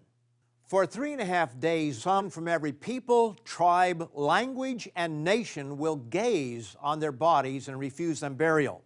For 0.67 0.87
three 0.87 1.13
and 1.13 1.21
a 1.21 1.25
half 1.27 1.59
days, 1.59 1.99
some 1.99 2.31
from 2.31 2.47
every 2.47 2.73
people, 2.73 3.35
tribe, 3.45 4.09
language, 4.15 4.89
and 4.95 5.25
nation 5.25 5.77
will 5.77 5.97
gaze 5.97 6.77
on 6.81 7.01
their 7.01 7.13
bodies 7.13 7.69
and 7.69 7.79
refuse 7.79 8.21
them 8.21 8.37
burial. 8.37 8.85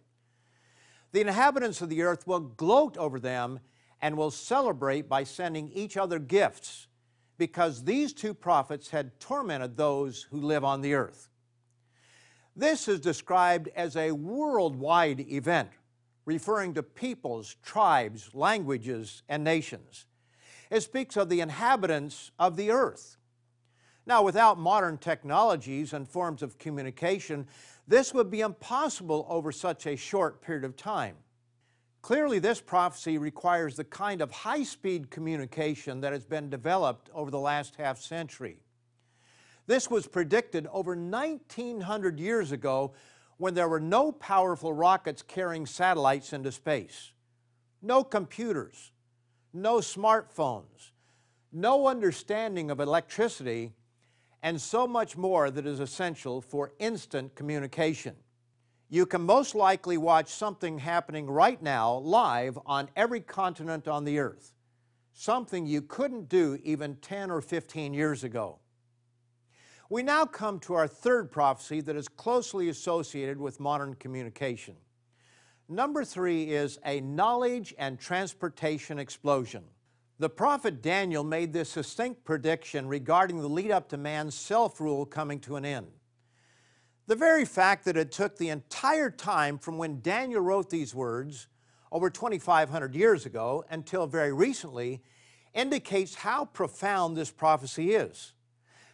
The 1.11 1.21
inhabitants 1.21 1.81
of 1.81 1.89
the 1.89 2.01
earth 2.01 2.27
will 2.27 2.39
gloat 2.39 2.97
over 2.97 3.19
them 3.19 3.59
and 4.01 4.17
will 4.17 4.31
celebrate 4.31 5.09
by 5.09 5.23
sending 5.23 5.69
each 5.69 5.97
other 5.97 6.19
gifts, 6.19 6.87
because 7.37 7.83
these 7.83 8.13
two 8.13 8.33
prophets 8.33 8.89
had 8.89 9.19
tormented 9.19 9.77
those 9.77 10.23
who 10.31 10.41
live 10.41 10.63
on 10.63 10.81
the 10.81 10.93
earth. 10.93 11.29
This 12.55 12.87
is 12.87 12.99
described 12.99 13.69
as 13.75 13.95
a 13.95 14.11
worldwide 14.11 15.19
event, 15.31 15.69
referring 16.25 16.73
to 16.73 16.83
peoples, 16.83 17.55
tribes, 17.63 18.31
languages, 18.33 19.23
and 19.29 19.43
nations. 19.43 20.05
It 20.69 20.81
speaks 20.81 21.15
of 21.15 21.29
the 21.29 21.41
inhabitants 21.41 22.31
of 22.37 22.57
the 22.57 22.71
earth. 22.71 23.17
Now, 24.05 24.23
without 24.23 24.57
modern 24.57 24.97
technologies 24.97 25.93
and 25.93 26.07
forms 26.07 26.41
of 26.41 26.57
communication, 26.57 27.47
this 27.87 28.13
would 28.13 28.29
be 28.29 28.41
impossible 28.41 29.25
over 29.29 29.51
such 29.51 29.85
a 29.87 29.95
short 29.95 30.41
period 30.41 30.65
of 30.65 30.75
time. 30.75 31.15
Clearly, 32.01 32.39
this 32.39 32.61
prophecy 32.61 33.17
requires 33.17 33.75
the 33.75 33.83
kind 33.83 34.21
of 34.21 34.31
high 34.31 34.63
speed 34.63 35.09
communication 35.09 36.01
that 36.01 36.13
has 36.13 36.25
been 36.25 36.49
developed 36.49 37.09
over 37.13 37.31
the 37.31 37.39
last 37.39 37.75
half 37.75 37.99
century. 37.99 38.59
This 39.65 39.89
was 39.89 40.07
predicted 40.07 40.67
over 40.71 40.95
1900 40.95 42.19
years 42.19 42.51
ago 42.51 42.93
when 43.37 43.53
there 43.53 43.67
were 43.67 43.79
no 43.79 44.11
powerful 44.11 44.73
rockets 44.73 45.21
carrying 45.21 45.65
satellites 45.65 46.33
into 46.33 46.51
space, 46.51 47.11
no 47.81 48.03
computers, 48.03 48.91
no 49.53 49.77
smartphones, 49.77 50.91
no 51.51 51.87
understanding 51.87 52.71
of 52.71 52.79
electricity, 52.79 53.73
and 54.47 54.61
so 54.61 54.87
much 54.87 55.17
more 55.17 55.51
that 55.51 55.65
is 55.65 55.81
essential 55.81 56.39
for 56.39 56.71
instant 56.79 57.35
communication. 57.35 58.15
You 58.87 59.05
can 59.05 59.21
most 59.21 59.55
likely 59.55 59.97
watch 59.97 60.29
something 60.29 60.79
happening 60.79 61.29
right 61.29 61.61
now 61.61 61.95
live 61.97 62.57
on 62.65 62.87
every 62.95 63.19
continent 63.19 63.89
on 63.89 64.05
the 64.05 64.19
earth, 64.19 64.53
something 65.11 65.65
you 65.65 65.81
couldn't 65.81 66.29
do 66.29 66.57
even 66.63 66.95
10 66.95 67.29
or 67.29 67.41
15 67.41 67.93
years 67.93 68.23
ago. 68.23 68.59
We 69.89 70.01
now 70.01 70.23
come 70.23 70.61
to 70.61 70.75
our 70.75 70.87
third 70.87 71.29
prophecy 71.29 71.81
that 71.81 71.97
is 71.97 72.07
closely 72.07 72.69
associated 72.69 73.37
with 73.37 73.59
modern 73.59 73.95
communication. 73.95 74.77
Number 75.67 76.05
three 76.05 76.43
is 76.43 76.79
a 76.85 77.01
knowledge 77.01 77.75
and 77.77 77.99
transportation 77.99 78.97
explosion. 78.97 79.65
The 80.19 80.29
prophet 80.29 80.81
Daniel 80.81 81.23
made 81.23 81.53
this 81.53 81.69
succinct 81.69 82.25
prediction 82.25 82.87
regarding 82.87 83.39
the 83.39 83.47
lead 83.47 83.69
up 83.69 83.87
to 83.89 83.97
man's 83.97 84.33
self 84.33 84.81
rule 84.81 85.05
coming 85.05 85.39
to 85.41 85.57
an 85.57 85.65
end. 85.65 85.87
The 87.05 87.15
very 87.15 87.45
fact 87.45 87.85
that 87.85 87.97
it 87.97 88.11
took 88.11 88.35
the 88.35 88.49
entire 88.49 89.11
time 89.11 89.59
from 89.59 89.77
when 89.77 90.01
Daniel 90.01 90.41
wrote 90.41 90.71
these 90.71 90.95
words, 90.95 91.47
over 91.91 92.09
2,500 92.09 92.95
years 92.95 93.27
ago, 93.27 93.63
until 93.69 94.07
very 94.07 94.33
recently, 94.33 95.03
indicates 95.53 96.15
how 96.15 96.45
profound 96.45 97.15
this 97.15 97.31
prophecy 97.31 97.93
is. 97.93 98.33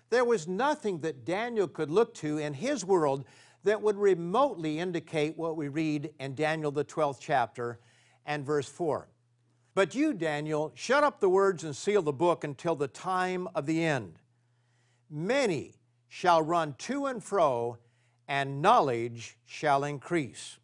There 0.10 0.26
was 0.26 0.46
nothing 0.48 1.00
that 1.00 1.26
Daniel 1.26 1.70
could 1.70 1.90
look 1.90 2.14
to 2.16 2.38
in 2.38 2.54
his 2.54 2.84
world 2.84 3.24
that 3.64 3.82
would 3.82 3.98
remotely 3.98 4.78
indicate 4.78 5.38
what 5.38 5.56
we 5.56 5.70
read 5.70 6.14
in 6.20 6.36
Daniel, 6.36 6.70
the 6.70 6.84
12th 6.84 7.18
chapter, 7.22 7.80
and 8.26 8.46
verse 8.46 8.68
4. 8.68 9.08
But 9.76 9.96
you, 9.96 10.14
Daniel, 10.14 10.72
shut 10.76 11.04
up 11.04 11.20
the 11.20 11.30
words 11.30 11.64
and 11.64 11.76
seal 11.76 12.04
the 12.04 12.14
book 12.14 12.44
until 12.44 12.76
the 12.76 12.88
time 12.88 13.48
of 13.56 13.66
the 13.66 13.84
end. 13.84 14.20
Many 15.10 15.76
shall 16.08 16.44
run 16.44 16.76
to 16.80 17.08
and 17.08 17.24
fro, 17.24 17.80
and 18.28 18.62
knowledge 18.62 19.38
shall 19.46 19.84
increase. 19.84 20.60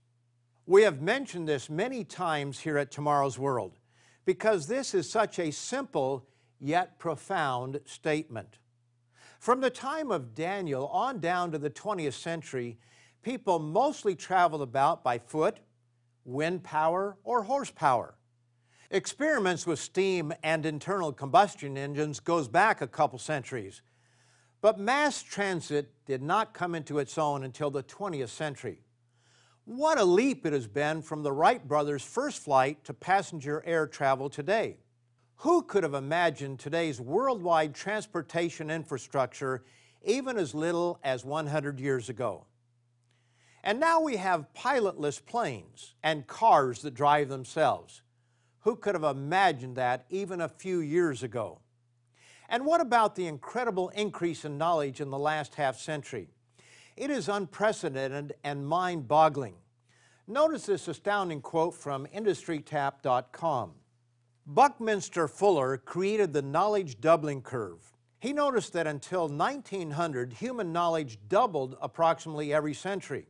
We 0.67 0.83
have 0.83 1.01
mentioned 1.01 1.47
this 1.47 1.71
many 1.71 2.03
times 2.03 2.59
here 2.59 2.77
at 2.77 2.91
Tomorrow's 2.91 3.39
World 3.39 3.79
because 4.25 4.67
this 4.67 4.93
is 4.93 5.09
such 5.09 5.39
a 5.39 5.51
simple 5.51 6.27
yet 6.59 6.99
profound 6.99 7.79
statement. 7.85 8.59
From 9.39 9.59
the 9.59 9.71
time 9.71 10.11
of 10.11 10.35
Daniel 10.35 10.85
on 10.89 11.19
down 11.19 11.51
to 11.51 11.57
the 11.57 11.71
20th 11.71 12.13
century, 12.13 12.77
people 13.23 13.57
mostly 13.57 14.13
traveled 14.13 14.61
about 14.61 15.03
by 15.03 15.17
foot, 15.17 15.61
wind 16.25 16.63
power, 16.63 17.17
or 17.23 17.41
horsepower. 17.41 18.18
Experiments 18.91 19.67
with 19.67 19.77
steam 19.77 20.33
and 20.41 20.65
internal 20.65 21.13
combustion 21.13 21.77
engines 21.77 22.19
goes 22.19 22.47
back 22.47 22.81
a 22.81 22.87
couple 22.87 23.19
centuries, 23.19 23.83
but 24.61 24.79
mass 24.79 25.21
transit 25.21 25.91
did 26.07 26.23
not 26.23 26.55
come 26.55 26.73
into 26.73 26.97
its 26.97 27.15
own 27.15 27.43
until 27.43 27.69
the 27.69 27.83
20th 27.83 28.29
century. 28.29 28.81
What 29.65 29.99
a 29.99 30.03
leap 30.03 30.43
it 30.43 30.53
has 30.53 30.65
been 30.65 31.03
from 31.03 31.21
the 31.21 31.31
Wright 31.31 31.65
brothers' 31.67 32.01
first 32.01 32.41
flight 32.41 32.83
to 32.85 32.93
passenger 32.95 33.61
air 33.63 33.85
travel 33.85 34.27
today. 34.27 34.77
Who 35.35 35.61
could 35.61 35.83
have 35.83 35.93
imagined 35.93 36.57
today's 36.57 36.99
worldwide 36.99 37.75
transportation 37.75 38.71
infrastructure 38.71 39.63
even 40.03 40.35
as 40.35 40.55
little 40.55 40.99
as 41.03 41.23
100 41.23 41.79
years 41.79 42.09
ago? 42.09 42.47
And 43.63 43.79
now 43.79 44.01
we 44.01 44.17
have 44.17 44.51
pilotless 44.55 45.23
planes 45.23 45.93
and 46.01 46.25
cars 46.25 46.81
that 46.81 46.95
drive 46.95 47.29
themselves. 47.29 48.01
Who 48.61 48.75
could 48.75 48.95
have 48.95 49.03
imagined 49.03 49.77
that 49.77 50.05
even 50.09 50.41
a 50.41 50.49
few 50.49 50.79
years 50.79 51.23
ago? 51.23 51.59
And 52.49 52.65
what 52.65 52.81
about 52.81 53.15
the 53.15 53.27
incredible 53.27 53.89
increase 53.89 54.43
in 54.43 54.57
knowledge 54.57 54.99
in 55.01 55.09
the 55.09 55.19
last 55.19 55.55
half 55.55 55.79
century? 55.79 56.29
It 56.97 57.09
is 57.09 57.29
unprecedented 57.29 58.33
and 58.43 58.67
mind 58.67 59.07
boggling. 59.07 59.55
Notice 60.27 60.65
this 60.65 60.87
astounding 60.87 61.41
quote 61.41 61.73
from 61.73 62.05
IndustryTap.com. 62.07 63.71
Buckminster 64.45 65.27
Fuller 65.27 65.77
created 65.77 66.33
the 66.33 66.41
knowledge 66.41 66.99
doubling 66.99 67.41
curve. 67.41 67.93
He 68.19 68.33
noticed 68.33 68.73
that 68.73 68.87
until 68.87 69.29
1900, 69.29 70.33
human 70.33 70.73
knowledge 70.73 71.19
doubled 71.29 71.77
approximately 71.81 72.53
every 72.53 72.73
century. 72.73 73.27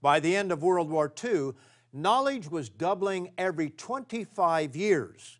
By 0.00 0.20
the 0.20 0.34
end 0.36 0.52
of 0.52 0.62
World 0.62 0.88
War 0.88 1.12
II, 1.22 1.52
knowledge 1.94 2.50
was 2.50 2.68
doubling 2.68 3.30
every 3.38 3.70
25 3.70 4.74
years. 4.74 5.38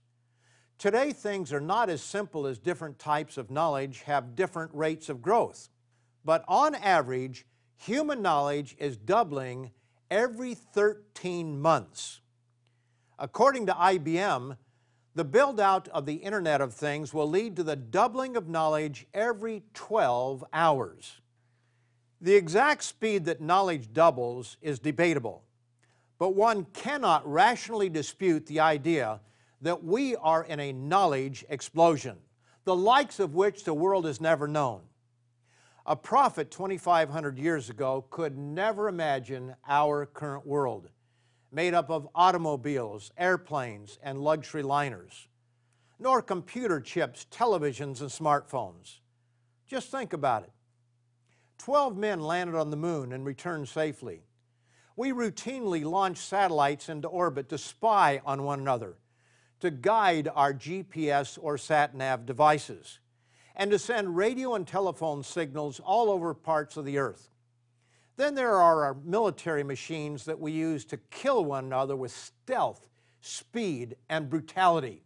Today, 0.78 1.12
things 1.12 1.52
are 1.52 1.60
not 1.60 1.90
as 1.90 2.02
simple 2.02 2.46
as 2.46 2.58
different 2.58 2.98
types 2.98 3.36
of 3.36 3.50
knowledge 3.50 4.02
have 4.02 4.36
different 4.36 4.70
rates 4.74 5.08
of 5.08 5.20
growth. 5.20 5.68
But 6.24 6.44
on 6.46 6.74
average, 6.74 7.44
human 7.76 8.22
knowledge 8.22 8.76
is 8.78 8.96
doubling 8.96 9.72
every 10.10 10.54
13 10.54 11.60
months. 11.60 12.20
According 13.18 13.66
to 13.66 13.72
IBM, 13.72 14.56
the 15.14 15.24
build 15.24 15.60
out 15.60 15.88
of 15.88 16.06
the 16.06 16.14
Internet 16.14 16.60
of 16.60 16.74
Things 16.74 17.14
will 17.14 17.28
lead 17.28 17.56
to 17.56 17.62
the 17.62 17.76
doubling 17.76 18.36
of 18.36 18.48
knowledge 18.48 19.06
every 19.14 19.62
12 19.74 20.44
hours. 20.52 21.20
The 22.20 22.34
exact 22.34 22.84
speed 22.84 23.24
that 23.26 23.40
knowledge 23.40 23.92
doubles 23.92 24.56
is 24.60 24.78
debatable, 24.78 25.44
but 26.24 26.34
one 26.34 26.64
cannot 26.72 27.30
rationally 27.30 27.90
dispute 27.90 28.46
the 28.46 28.58
idea 28.58 29.20
that 29.60 29.84
we 29.84 30.16
are 30.16 30.42
in 30.42 30.58
a 30.58 30.72
knowledge 30.72 31.44
explosion, 31.50 32.16
the 32.64 32.74
likes 32.74 33.20
of 33.20 33.34
which 33.34 33.64
the 33.64 33.74
world 33.74 34.06
has 34.06 34.22
never 34.22 34.48
known. 34.48 34.80
A 35.84 35.94
prophet 35.94 36.50
2,500 36.50 37.38
years 37.38 37.68
ago 37.68 38.06
could 38.08 38.38
never 38.38 38.88
imagine 38.88 39.54
our 39.68 40.06
current 40.06 40.46
world 40.46 40.88
made 41.52 41.74
up 41.74 41.90
of 41.90 42.08
automobiles, 42.14 43.12
airplanes, 43.18 43.98
and 44.02 44.18
luxury 44.18 44.62
liners, 44.62 45.28
nor 45.98 46.22
computer 46.22 46.80
chips, 46.80 47.26
televisions, 47.30 48.00
and 48.00 48.08
smartphones. 48.08 49.00
Just 49.66 49.90
think 49.90 50.14
about 50.14 50.44
it. 50.44 50.52
Twelve 51.58 51.98
men 51.98 52.20
landed 52.20 52.56
on 52.56 52.70
the 52.70 52.78
moon 52.78 53.12
and 53.12 53.26
returned 53.26 53.68
safely. 53.68 54.22
We 54.96 55.10
routinely 55.10 55.84
launch 55.84 56.18
satellites 56.18 56.88
into 56.88 57.08
orbit 57.08 57.48
to 57.48 57.58
spy 57.58 58.20
on 58.24 58.44
one 58.44 58.60
another, 58.60 58.96
to 59.60 59.70
guide 59.70 60.28
our 60.34 60.54
GPS 60.54 61.38
or 61.40 61.58
sat 61.58 61.94
nav 61.94 62.26
devices, 62.26 63.00
and 63.56 63.70
to 63.70 63.78
send 63.78 64.16
radio 64.16 64.54
and 64.54 64.66
telephone 64.66 65.22
signals 65.22 65.80
all 65.80 66.10
over 66.10 66.32
parts 66.34 66.76
of 66.76 66.84
the 66.84 66.98
Earth. 66.98 67.30
Then 68.16 68.36
there 68.36 68.54
are 68.54 68.84
our 68.84 68.96
military 69.04 69.64
machines 69.64 70.24
that 70.26 70.38
we 70.38 70.52
use 70.52 70.84
to 70.86 70.96
kill 70.96 71.44
one 71.44 71.64
another 71.64 71.96
with 71.96 72.12
stealth, 72.12 72.88
speed, 73.20 73.96
and 74.08 74.30
brutality. 74.30 75.02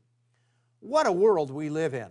What 0.81 1.07
a 1.07 1.13
world 1.13 1.51
we 1.51 1.71
live 1.71 1.95
in. 1.95 2.11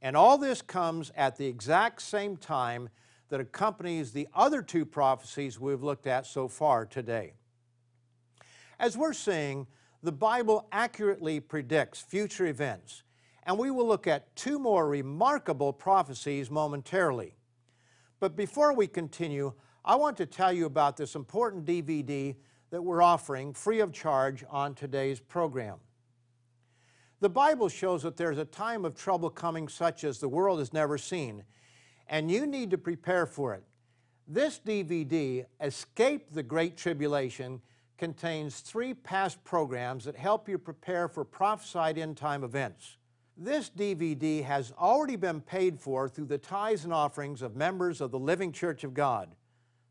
And 0.00 0.16
all 0.16 0.38
this 0.38 0.62
comes 0.62 1.10
at 1.16 1.36
the 1.36 1.46
exact 1.46 2.02
same 2.02 2.36
time 2.36 2.90
that 3.28 3.40
accompanies 3.40 4.12
the 4.12 4.28
other 4.34 4.62
two 4.62 4.84
prophecies 4.84 5.60
we've 5.60 5.82
looked 5.82 6.06
at 6.06 6.26
so 6.26 6.48
far 6.48 6.86
today. 6.86 7.32
As 8.78 8.96
we're 8.96 9.12
seeing, 9.12 9.66
the 10.02 10.12
Bible 10.12 10.66
accurately 10.70 11.40
predicts 11.40 12.00
future 12.00 12.46
events, 12.46 13.02
and 13.44 13.58
we 13.58 13.70
will 13.70 13.86
look 13.86 14.06
at 14.06 14.34
two 14.36 14.58
more 14.58 14.88
remarkable 14.88 15.72
prophecies 15.72 16.50
momentarily. 16.50 17.34
But 18.20 18.36
before 18.36 18.72
we 18.72 18.86
continue, 18.86 19.52
I 19.84 19.96
want 19.96 20.16
to 20.18 20.26
tell 20.26 20.52
you 20.52 20.66
about 20.66 20.96
this 20.96 21.14
important 21.14 21.64
DVD 21.64 22.36
that 22.70 22.82
we're 22.82 23.02
offering 23.02 23.52
free 23.52 23.80
of 23.80 23.92
charge 23.92 24.44
on 24.50 24.74
today's 24.74 25.20
program. 25.20 25.78
The 27.20 27.28
Bible 27.28 27.68
shows 27.68 28.02
that 28.02 28.16
there's 28.16 28.38
a 28.38 28.44
time 28.44 28.84
of 28.84 28.94
trouble 28.94 29.30
coming 29.30 29.66
such 29.66 30.04
as 30.04 30.18
the 30.18 30.28
world 30.28 30.60
has 30.60 30.72
never 30.72 30.98
seen, 30.98 31.42
and 32.08 32.30
you 32.30 32.46
need 32.46 32.70
to 32.70 32.78
prepare 32.78 33.26
for 33.26 33.54
it. 33.54 33.64
This 34.26 34.60
DVD, 34.64 35.46
Escape 35.60 36.32
the 36.32 36.42
Great 36.42 36.76
Tribulation, 36.76 37.60
contains 37.96 38.60
three 38.60 38.94
past 38.94 39.42
programs 39.44 40.04
that 40.04 40.16
help 40.16 40.48
you 40.48 40.58
prepare 40.58 41.08
for 41.08 41.24
prophesied 41.24 41.98
end 41.98 42.16
time 42.16 42.44
events. 42.44 42.96
This 43.36 43.70
DVD 43.70 44.44
has 44.44 44.72
already 44.78 45.16
been 45.16 45.40
paid 45.40 45.80
for 45.80 46.08
through 46.08 46.26
the 46.26 46.38
tithes 46.38 46.84
and 46.84 46.92
offerings 46.92 47.42
of 47.42 47.56
members 47.56 48.00
of 48.00 48.10
the 48.10 48.18
Living 48.18 48.52
Church 48.52 48.84
of 48.84 48.94
God 48.94 49.34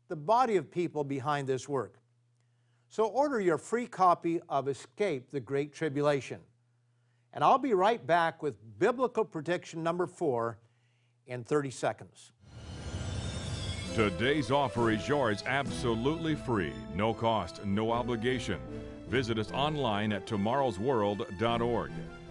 the 0.08 0.16
body 0.16 0.56
of 0.56 0.70
people 0.70 1.04
behind 1.04 1.46
this 1.46 1.68
work. 1.68 1.98
So 2.88 3.04
order 3.04 3.38
your 3.38 3.58
free 3.58 3.86
copy 3.86 4.40
of 4.48 4.66
Escape 4.66 5.30
the 5.30 5.40
Great 5.40 5.74
Tribulation. 5.74 6.40
And 7.34 7.44
I'll 7.44 7.58
be 7.58 7.74
right 7.74 8.04
back 8.04 8.42
with 8.42 8.56
biblical 8.78 9.24
prediction 9.24 9.82
number 9.82 10.06
four 10.06 10.58
in 11.28 11.44
30 11.44 11.70
seconds. 11.70 12.32
Today's 13.94 14.50
offer 14.50 14.90
is 14.90 15.08
yours 15.08 15.42
absolutely 15.46 16.34
free, 16.34 16.72
no 16.94 17.12
cost, 17.12 17.64
no 17.64 17.90
obligation. 17.90 18.60
Visit 19.08 19.38
us 19.38 19.50
online 19.52 20.12
at 20.12 20.26
tomorrowsworld.org. 20.26 21.90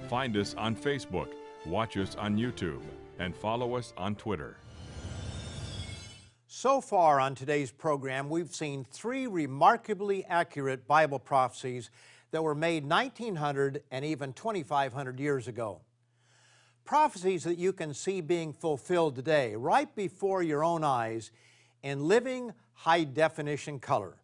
Find 0.09 0.37
us 0.37 0.55
on 0.55 0.75
Facebook, 0.75 1.29
watch 1.65 1.97
us 1.97 2.15
on 2.15 2.37
YouTube, 2.37 2.81
and 3.19 3.35
follow 3.35 3.75
us 3.75 3.93
on 3.97 4.15
Twitter. 4.15 4.57
So 6.47 6.79
far 6.79 7.19
on 7.19 7.35
today's 7.35 7.71
program, 7.71 8.29
we've 8.29 8.55
seen 8.55 8.85
three 8.85 9.27
remarkably 9.27 10.23
accurate 10.25 10.87
Bible 10.87 11.19
prophecies 11.19 11.89
that 12.31 12.43
were 12.43 12.55
made 12.55 12.85
1900 12.85 13.83
and 13.91 14.05
even 14.05 14.33
2500 14.33 15.19
years 15.19 15.47
ago. 15.47 15.81
Prophecies 16.87 17.43
that 17.43 17.57
you 17.57 17.73
can 17.73 17.93
see 17.93 18.21
being 18.21 18.53
fulfilled 18.53 19.15
today, 19.15 19.55
right 19.55 19.93
before 19.93 20.41
your 20.41 20.63
own 20.63 20.85
eyes, 20.85 21.31
in 21.83 22.07
living 22.07 22.53
high 22.71 23.03
definition 23.03 23.77
color. 23.77 24.15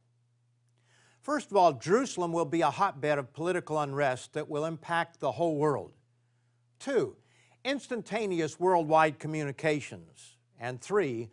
First 1.21 1.52
of 1.52 1.58
all, 1.58 1.73
Jerusalem 1.73 2.32
will 2.32 2.45
be 2.45 2.62
a 2.62 2.69
hotbed 2.69 3.19
of 3.19 3.34
political 3.34 3.78
unrest 3.82 4.32
that 4.32 4.49
will 4.49 4.63
impact 4.63 5.19
the 5.19 5.34
whole 5.34 5.58
world. 5.58 5.91
Two, 6.80 7.17
instantaneous 7.65 8.58
worldwide 8.62 9.19
communications. 9.19 10.38
And 10.58 10.80
three, 10.80 11.28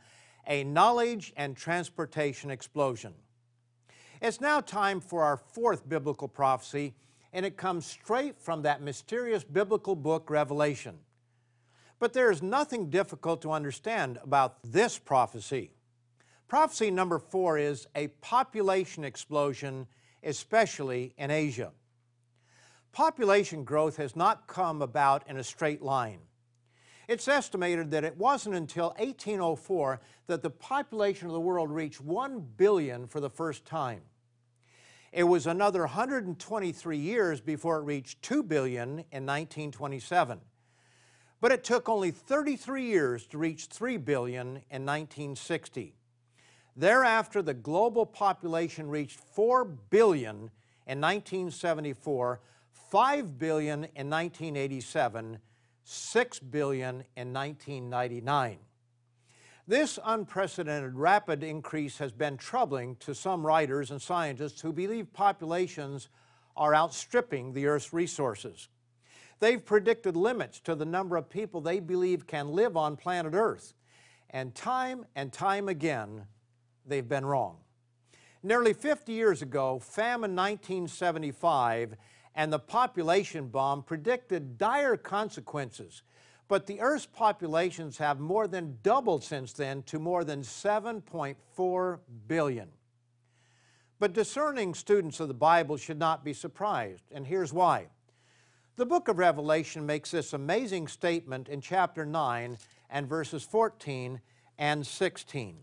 a 0.49 0.65
knowledge 0.65 1.33
and 1.37 1.57
transportation 1.57 2.51
explosion. 2.51 3.15
It's 4.21 4.41
now 4.41 4.61
time 4.61 5.01
for 5.01 5.23
our 5.23 5.37
fourth 5.37 5.89
biblical 5.89 6.27
prophecy, 6.27 6.95
and 7.33 7.47
it 7.47 7.57
comes 7.57 7.87
straight 7.87 8.37
from 8.41 8.63
that 8.63 8.83
mysterious 8.83 9.45
biblical 9.45 9.95
book, 9.95 10.29
Revelation. 10.29 10.99
But 12.01 12.15
there 12.15 12.31
is 12.31 12.43
nothing 12.43 12.89
difficult 12.89 13.43
to 13.43 13.53
understand 13.53 14.19
about 14.25 14.57
this 14.65 14.99
prophecy. 14.99 15.71
Prophecy 16.49 16.91
number 16.91 17.19
four 17.19 17.59
is 17.59 17.87
a 17.95 18.09
population 18.09 19.05
explosion, 19.05 19.87
especially 20.25 21.15
in 21.19 21.31
Asia. 21.31 21.73
Population 22.91 23.63
growth 23.63 23.99
has 23.99 24.17
not 24.17 24.49
come 24.49 24.83
about 24.83 25.29
in 25.29 25.37
a 25.37 25.45
straight 25.45 25.83
line. 25.83 26.21
It's 27.07 27.29
estimated 27.29 27.91
that 27.91 28.05
it 28.05 28.17
wasn't 28.17 28.55
until 28.55 28.95
1804 28.99 30.01
that 30.27 30.43
the 30.43 30.51
population 30.51 31.27
of 31.27 31.35
the 31.35 31.41
world 31.41 31.71
reached 31.71 32.01
1 32.01 32.47
billion 32.57 33.07
for 33.07 33.21
the 33.21 33.31
first 33.31 33.65
time. 33.67 34.01
It 35.13 35.25
was 35.25 35.47
another 35.47 35.81
123 35.81 36.97
years 36.97 37.41
before 37.41 37.79
it 37.79 37.85
reached 37.85 38.23
2 38.23 38.43
billion 38.45 38.91
in 39.11 39.27
1927. 39.27 40.41
But 41.41 41.53
it 41.53 41.65
took 41.65 41.89
only 41.89 42.11
33 42.11 42.85
years 42.85 43.27
to 43.29 43.39
reach 43.39 43.67
3 43.67 43.97
billion 43.97 44.47
in 44.71 44.85
1960. 44.85 45.95
Thereafter, 46.77 47.43
the 47.43 47.55
global 47.55 48.07
population 48.07 48.89
reached 48.89 49.19
4 49.19 49.65
billion 49.65 50.51
in 50.87 51.01
1974, 51.01 52.41
5 52.91 53.39
billion 53.39 53.85
in 53.85 54.11
1987, 54.11 55.39
6 55.85 56.39
billion 56.41 57.05
in 57.17 57.33
1999. 57.33 58.59
This 59.67 59.99
unprecedented 60.05 60.95
rapid 60.97 61.45
increase 61.45 61.99
has 61.99 62.13
been 62.13 62.37
troubling 62.37 62.97
to 62.97 63.15
some 63.15 63.47
writers 63.47 63.91
and 63.91 64.03
scientists 64.03 64.61
who 64.61 64.73
believe 64.73 65.13
populations 65.13 66.09
are 66.57 66.75
outstripping 66.75 67.53
the 67.53 67.67
Earth's 67.67 67.93
resources. 67.93 68.69
They've 69.41 69.65
predicted 69.65 70.17
limits 70.17 70.61
to 70.61 70.75
the 70.75 70.85
number 70.85 71.17
of 71.17 71.31
people 71.31 71.61
they 71.61 71.81
believe 71.81 72.27
can 72.27 72.51
live 72.51 72.77
on 72.77 72.97
planet 72.97 73.35
Earth. 73.35 73.75
And 74.29 74.55
time 74.55 75.07
and 75.17 75.33
time 75.33 75.69
again, 75.69 76.27
they've 76.87 77.09
been 77.09 77.25
wrong. 77.25 77.57
Nearly 78.43 78.75
50 78.75 79.13
years 79.13 79.43
ago, 79.43 79.79
famine 79.79 80.37
1975 80.37 81.97
and 82.35 82.53
the 82.53 82.59
population 82.59 83.49
bomb 83.49 83.83
predicted 83.83 84.57
dire 84.57 84.97
consequences, 84.97 86.03
but 86.47 86.67
the 86.67 86.81
Earth's 86.81 87.07
populations 87.07 87.99
have 87.99 88.21
more 88.21 88.47
than 88.47 88.79
doubled 88.83 89.25
since 89.25 89.53
then 89.53 89.83
to 89.85 89.99
more 89.99 90.23
than 90.23 90.43
7.4 90.43 91.99
billion. 92.29 92.69
But 93.99 94.15
discerning 94.15 94.75
students 94.75 95.21
of 95.21 95.29
the 95.29 95.35
Bible 95.35 95.77
should 95.77 95.99
not 95.99 96.25
be 96.25 96.33
surprised, 96.33 97.05
and 97.13 97.27
here's 97.27 97.53
why. 97.53 97.89
The 98.77 98.87
book 98.87 99.09
of 99.09 99.19
Revelation 99.19 99.85
makes 99.85 100.11
this 100.11 100.33
amazing 100.33 100.89
statement 100.89 101.49
in 101.49 101.61
chapter 101.61 102.07
9 102.07 102.57
and 102.89 103.09
verses 103.09 103.43
14 103.43 104.21
and 104.59 104.87
16. 104.87 105.57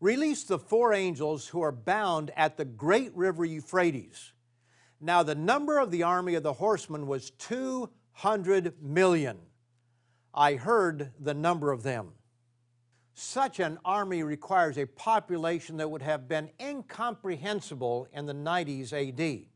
Release 0.00 0.44
the 0.44 0.58
four 0.58 0.92
angels 0.92 1.48
who 1.48 1.62
are 1.62 1.72
bound 1.72 2.30
at 2.36 2.56
the 2.56 2.64
great 2.64 3.16
river 3.16 3.44
Euphrates. 3.44 4.32
Now, 5.00 5.22
the 5.22 5.34
number 5.34 5.78
of 5.78 5.90
the 5.90 6.02
army 6.02 6.34
of 6.34 6.42
the 6.42 6.52
horsemen 6.52 7.06
was 7.06 7.30
200 7.30 8.82
million. 8.82 9.38
I 10.34 10.54
heard 10.54 11.12
the 11.18 11.34
number 11.34 11.72
of 11.72 11.82
them. 11.82 12.12
Such 13.14 13.58
an 13.58 13.78
army 13.84 14.22
requires 14.22 14.78
a 14.78 14.86
population 14.86 15.78
that 15.78 15.90
would 15.90 16.02
have 16.02 16.28
been 16.28 16.50
incomprehensible 16.60 18.06
in 18.12 18.26
the 18.26 18.34
90s 18.34 18.92
AD. 18.92 19.46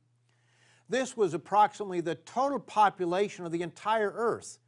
This 0.89 1.17
was 1.17 1.35
approximately 1.35 2.01
the 2.01 2.15
total 2.15 2.59
population 2.59 3.45
of 3.45 3.53
the 3.53 3.63
entire 3.63 4.11
earth 4.11 4.59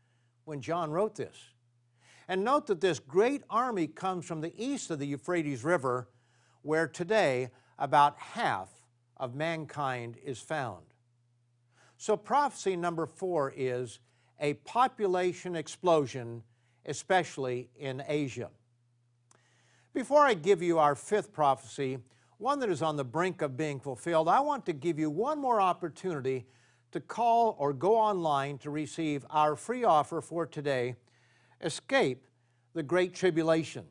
when 0.44 0.60
John 0.60 0.90
wrote 0.90 1.16
this. 1.16 1.36
And 2.28 2.42
note 2.44 2.66
that 2.68 2.80
this 2.80 2.98
great 2.98 3.42
army 3.50 3.86
comes 3.86 4.24
from 4.24 4.40
the 4.40 4.54
east 4.56 4.90
of 4.90 4.98
the 4.98 5.06
Euphrates 5.06 5.64
River, 5.64 6.08
where 6.62 6.88
today 6.88 7.50
about 7.78 8.18
half 8.18 8.70
of 9.16 9.34
mankind 9.34 10.16
is 10.24 10.38
found. 10.38 10.84
So, 11.98 12.16
prophecy 12.16 12.76
number 12.76 13.06
four 13.06 13.52
is 13.56 13.98
a 14.40 14.54
population 14.54 15.54
explosion, 15.54 16.42
especially 16.86 17.70
in 17.76 18.02
Asia. 18.08 18.50
Before 19.92 20.26
I 20.26 20.34
give 20.34 20.60
you 20.60 20.78
our 20.78 20.94
fifth 20.94 21.32
prophecy, 21.32 21.98
one 22.44 22.58
that 22.58 22.68
is 22.68 22.82
on 22.82 22.96
the 22.96 23.04
brink 23.04 23.40
of 23.40 23.56
being 23.56 23.80
fulfilled, 23.80 24.28
I 24.28 24.40
want 24.40 24.66
to 24.66 24.74
give 24.74 24.98
you 24.98 25.08
one 25.08 25.38
more 25.38 25.62
opportunity 25.62 26.44
to 26.92 27.00
call 27.00 27.56
or 27.58 27.72
go 27.72 27.96
online 27.96 28.58
to 28.58 28.70
receive 28.70 29.24
our 29.30 29.56
free 29.56 29.82
offer 29.82 30.20
for 30.20 30.44
today 30.44 30.96
Escape 31.62 32.26
the 32.74 32.82
Great 32.82 33.14
Tribulation. 33.14 33.86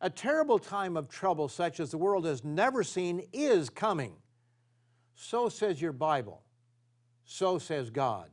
A 0.00 0.08
terrible 0.08 0.60
time 0.60 0.96
of 0.96 1.08
trouble 1.08 1.48
such 1.48 1.80
as 1.80 1.90
the 1.90 1.98
world 1.98 2.24
has 2.24 2.44
never 2.44 2.84
seen 2.84 3.26
is 3.32 3.68
coming. 3.68 4.12
So 5.16 5.48
says 5.48 5.82
your 5.82 5.92
Bible. 5.92 6.44
So 7.24 7.58
says 7.58 7.90
God. 7.90 8.30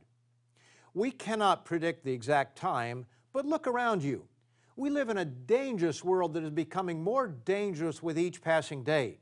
We 0.94 1.10
cannot 1.10 1.64
predict 1.64 2.04
the 2.04 2.12
exact 2.12 2.56
time, 2.56 3.06
but 3.32 3.44
look 3.44 3.66
around 3.66 4.04
you. 4.04 4.28
We 4.76 4.90
live 4.90 5.08
in 5.08 5.18
a 5.18 5.24
dangerous 5.24 6.04
world 6.04 6.34
that 6.34 6.44
is 6.44 6.50
becoming 6.50 7.02
more 7.02 7.26
dangerous 7.26 8.00
with 8.00 8.16
each 8.16 8.40
passing 8.40 8.84
day. 8.84 9.18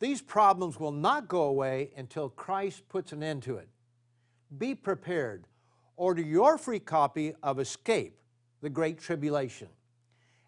These 0.00 0.22
problems 0.22 0.80
will 0.80 0.92
not 0.92 1.28
go 1.28 1.42
away 1.42 1.90
until 1.94 2.30
Christ 2.30 2.88
puts 2.88 3.12
an 3.12 3.22
end 3.22 3.42
to 3.44 3.58
it. 3.58 3.68
Be 4.56 4.74
prepared. 4.74 5.46
Order 5.96 6.22
your 6.22 6.56
free 6.56 6.80
copy 6.80 7.34
of 7.42 7.60
Escape 7.60 8.16
the 8.62 8.70
Great 8.70 8.98
Tribulation. 8.98 9.68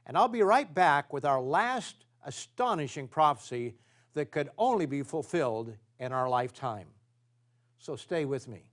And 0.07 0.17
I'll 0.17 0.29
be 0.29 0.43
right 0.43 0.73
back 0.73 1.13
with 1.13 1.25
our 1.25 1.41
last 1.41 2.05
astonishing 2.25 3.09
prophecy 3.09 3.75
that 4.15 4.31
could 4.31 4.51
only 4.59 4.87
be 4.87 5.03
fulfilled 5.03 5.75
in 5.99 6.13
our 6.13 6.29
lifetime. 6.29 6.89
So 7.79 7.95
stay 7.95 8.25
with 8.25 8.49
me. 8.49 8.65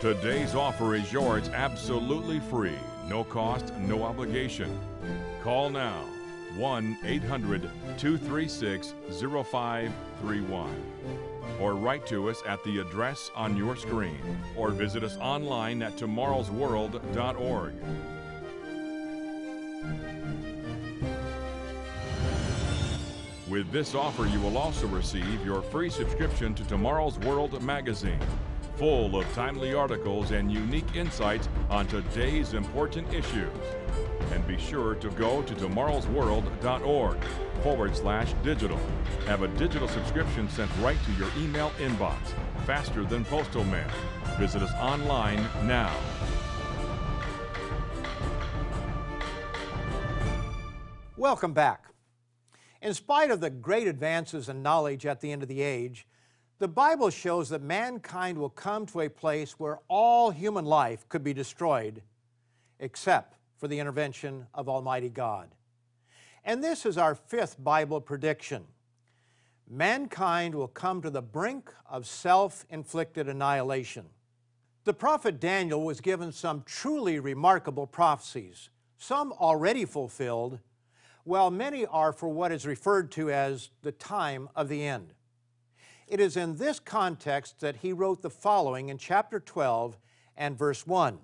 Today's 0.00 0.54
offer 0.54 0.94
is 0.94 1.10
yours 1.10 1.48
absolutely 1.48 2.40
free. 2.40 2.78
No 3.08 3.24
cost, 3.24 3.74
no 3.78 4.02
obligation. 4.02 4.78
Call 5.42 5.70
now 5.70 6.04
1 6.56 6.98
800 7.04 7.62
236 7.98 8.94
0531 9.10 10.70
or 11.60 11.74
write 11.74 12.06
to 12.06 12.28
us 12.28 12.42
at 12.46 12.62
the 12.64 12.78
address 12.78 13.30
on 13.34 13.56
your 13.56 13.76
screen 13.76 14.18
or 14.56 14.70
visit 14.70 15.02
us 15.02 15.16
online 15.18 15.82
at 15.82 15.96
tomorrowsworld.org. 15.96 17.74
With 23.48 23.70
this 23.70 23.94
offer, 23.94 24.26
you 24.26 24.40
will 24.40 24.58
also 24.58 24.86
receive 24.88 25.44
your 25.44 25.62
free 25.62 25.90
subscription 25.90 26.54
to 26.54 26.64
Tomorrow's 26.64 27.18
World 27.20 27.62
magazine 27.62 28.18
full 28.76 29.16
of 29.16 29.32
timely 29.34 29.72
articles 29.72 30.32
and 30.32 30.50
unique 30.50 30.96
insights 30.96 31.48
on 31.70 31.86
today's 31.86 32.54
important 32.54 33.12
issues. 33.14 33.48
And 34.34 34.44
be 34.48 34.58
sure 34.58 34.96
to 34.96 35.10
go 35.10 35.42
to 35.42 35.54
tomorrowsworld.org 35.54 37.18
forward 37.62 37.94
slash 37.94 38.34
digital. 38.42 38.80
Have 39.26 39.42
a 39.42 39.48
digital 39.48 39.86
subscription 39.86 40.48
sent 40.48 40.68
right 40.80 40.98
to 41.04 41.12
your 41.12 41.28
email 41.38 41.70
inbox, 41.78 42.16
faster 42.66 43.04
than 43.04 43.24
postal 43.26 43.62
mail. 43.62 43.86
Visit 44.36 44.60
us 44.60 44.72
online 44.80 45.36
now. 45.62 45.96
Welcome 51.16 51.52
back. 51.52 51.84
In 52.82 52.92
spite 52.92 53.30
of 53.30 53.40
the 53.40 53.50
great 53.50 53.86
advances 53.86 54.48
in 54.48 54.62
knowledge 54.62 55.06
at 55.06 55.20
the 55.20 55.30
end 55.30 55.42
of 55.42 55.48
the 55.48 55.62
age, 55.62 56.08
the 56.58 56.66
Bible 56.66 57.10
shows 57.10 57.50
that 57.50 57.62
mankind 57.62 58.36
will 58.36 58.50
come 58.50 58.84
to 58.86 59.02
a 59.02 59.08
place 59.08 59.52
where 59.60 59.78
all 59.86 60.32
human 60.32 60.64
life 60.64 61.08
could 61.08 61.22
be 61.22 61.32
destroyed 61.32 62.02
except 62.80 63.38
for 63.64 63.68
the 63.68 63.78
intervention 63.80 64.46
of 64.52 64.68
Almighty 64.68 65.08
God. 65.08 65.48
And 66.44 66.62
this 66.62 66.84
is 66.84 66.98
our 66.98 67.14
fifth 67.14 67.56
Bible 67.58 67.98
prediction. 67.98 68.64
Mankind 69.66 70.54
will 70.54 70.68
come 70.68 71.00
to 71.00 71.08
the 71.08 71.22
brink 71.22 71.72
of 71.88 72.06
self 72.06 72.66
inflicted 72.68 73.26
annihilation. 73.26 74.04
The 74.84 74.92
prophet 74.92 75.40
Daniel 75.40 75.82
was 75.82 76.02
given 76.02 76.30
some 76.30 76.62
truly 76.66 77.18
remarkable 77.18 77.86
prophecies, 77.86 78.68
some 78.98 79.32
already 79.32 79.86
fulfilled, 79.86 80.58
while 81.22 81.50
many 81.50 81.86
are 81.86 82.12
for 82.12 82.28
what 82.28 82.52
is 82.52 82.66
referred 82.66 83.10
to 83.12 83.30
as 83.30 83.70
the 83.80 83.92
time 83.92 84.50
of 84.54 84.68
the 84.68 84.84
end. 84.84 85.14
It 86.06 86.20
is 86.20 86.36
in 86.36 86.56
this 86.56 86.80
context 86.80 87.60
that 87.60 87.76
he 87.76 87.94
wrote 87.94 88.20
the 88.20 88.28
following 88.28 88.90
in 88.90 88.98
chapter 88.98 89.40
12 89.40 89.96
and 90.36 90.54
verse 90.54 90.86
1 90.86 91.18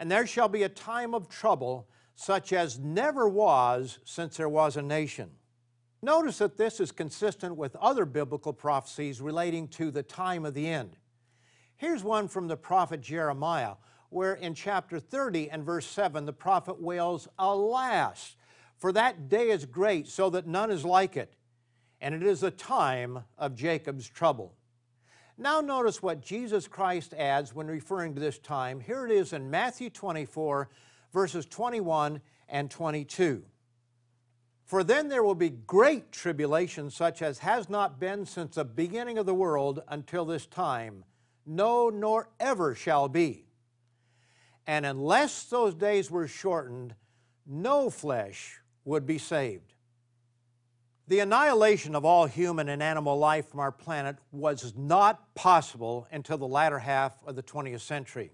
And 0.00 0.10
there 0.10 0.26
shall 0.26 0.48
be 0.48 0.64
a 0.64 0.68
time 0.68 1.14
of 1.14 1.28
trouble 1.28 1.88
such 2.16 2.52
as 2.52 2.80
never 2.80 3.28
was 3.28 4.00
since 4.04 4.36
there 4.36 4.48
was 4.48 4.76
a 4.76 4.82
nation. 4.82 5.30
Notice 6.02 6.38
that 6.38 6.56
this 6.56 6.80
is 6.80 6.90
consistent 6.90 7.54
with 7.54 7.76
other 7.76 8.04
biblical 8.04 8.52
prophecies 8.52 9.20
relating 9.20 9.68
to 9.68 9.92
the 9.92 10.02
time 10.02 10.44
of 10.44 10.54
the 10.54 10.66
end. 10.66 10.96
Here's 11.76 12.02
one 12.02 12.26
from 12.26 12.48
the 12.48 12.56
prophet 12.56 13.00
Jeremiah, 13.00 13.74
where 14.08 14.34
in 14.34 14.54
chapter 14.54 14.98
30 14.98 15.50
and 15.50 15.64
verse 15.64 15.86
7, 15.86 16.26
the 16.26 16.32
prophet 16.32 16.82
wails, 16.82 17.28
Alas, 17.38 18.34
for 18.76 18.90
that 18.92 19.28
day 19.28 19.50
is 19.50 19.64
great, 19.64 20.08
so 20.08 20.30
that 20.30 20.48
none 20.48 20.72
is 20.72 20.84
like 20.84 21.16
it 21.16 21.36
and 22.00 22.14
it 22.14 22.22
is 22.22 22.42
a 22.42 22.50
time 22.50 23.24
of 23.36 23.54
Jacob's 23.54 24.08
trouble. 24.08 24.54
Now, 25.40 25.62
notice 25.62 26.02
what 26.02 26.20
Jesus 26.20 26.68
Christ 26.68 27.14
adds 27.14 27.54
when 27.54 27.66
referring 27.66 28.12
to 28.14 28.20
this 28.20 28.38
time. 28.38 28.78
Here 28.78 29.06
it 29.06 29.10
is 29.10 29.32
in 29.32 29.50
Matthew 29.50 29.88
24, 29.88 30.68
verses 31.14 31.46
21 31.46 32.20
and 32.50 32.70
22. 32.70 33.42
For 34.66 34.84
then 34.84 35.08
there 35.08 35.22
will 35.22 35.34
be 35.34 35.48
great 35.48 36.12
tribulation, 36.12 36.90
such 36.90 37.22
as 37.22 37.38
has 37.38 37.70
not 37.70 37.98
been 37.98 38.26
since 38.26 38.56
the 38.56 38.66
beginning 38.66 39.16
of 39.16 39.24
the 39.24 39.32
world 39.32 39.82
until 39.88 40.26
this 40.26 40.44
time, 40.44 41.04
no, 41.46 41.88
nor 41.88 42.28
ever 42.38 42.74
shall 42.74 43.08
be. 43.08 43.46
And 44.66 44.84
unless 44.84 45.44
those 45.44 45.74
days 45.74 46.10
were 46.10 46.28
shortened, 46.28 46.94
no 47.46 47.88
flesh 47.88 48.60
would 48.84 49.06
be 49.06 49.16
saved. 49.16 49.72
The 51.10 51.18
annihilation 51.18 51.96
of 51.96 52.04
all 52.04 52.26
human 52.26 52.68
and 52.68 52.80
animal 52.80 53.18
life 53.18 53.48
from 53.48 53.58
our 53.58 53.72
planet 53.72 54.18
was 54.30 54.74
not 54.76 55.34
possible 55.34 56.06
until 56.12 56.38
the 56.38 56.46
latter 56.46 56.78
half 56.78 57.14
of 57.26 57.34
the 57.34 57.42
20th 57.42 57.80
century. 57.80 58.30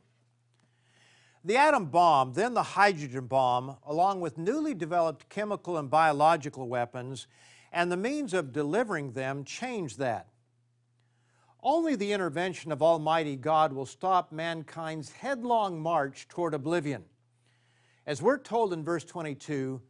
The 1.43 1.57
atom 1.57 1.87
bomb, 1.87 2.35
then 2.35 2.53
the 2.53 2.63
hydrogen 2.63 3.29
bomb, 3.29 3.79
along 3.87 4.21
with 4.21 4.37
newly 4.37 4.75
developed 4.75 5.31
chemical 5.31 5.79
and 5.79 5.89
biological 5.89 6.69
weapons 6.69 7.27
and 7.73 7.91
the 7.91 7.97
means 7.97 8.35
of 8.35 8.53
delivering 8.53 9.13
them 9.13 9.45
changed 9.45 9.99
that. 10.01 10.29
Only 11.63 11.97
the 11.97 12.13
intervention 12.13 12.73
of 12.73 12.83
Almighty 12.83 13.37
God 13.37 13.73
will 13.73 13.87
stop 13.87 14.33
mankind's 14.33 15.13
headlong 15.13 15.81
march 15.81 16.29
toward 16.29 16.53
oblivion. 16.53 17.05
As 18.07 18.21
we're 18.21 18.37
told 18.37 18.75
in 18.75 18.85
verse 18.85 19.05
22, 19.05 19.81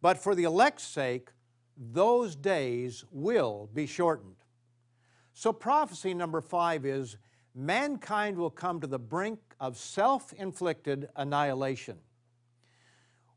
but 0.00 0.22
for 0.22 0.36
the 0.36 0.44
elect's 0.44 0.84
sake, 0.84 1.30
those 1.76 2.36
days 2.36 3.04
will 3.10 3.68
be 3.72 3.86
shortened. 3.86 4.36
So, 5.34 5.52
prophecy 5.52 6.14
number 6.14 6.40
five 6.40 6.84
is 6.84 7.16
mankind 7.54 8.36
will 8.36 8.50
come 8.50 8.80
to 8.80 8.86
the 8.86 8.98
brink 8.98 9.38
of 9.58 9.76
self 9.76 10.32
inflicted 10.34 11.08
annihilation. 11.16 11.98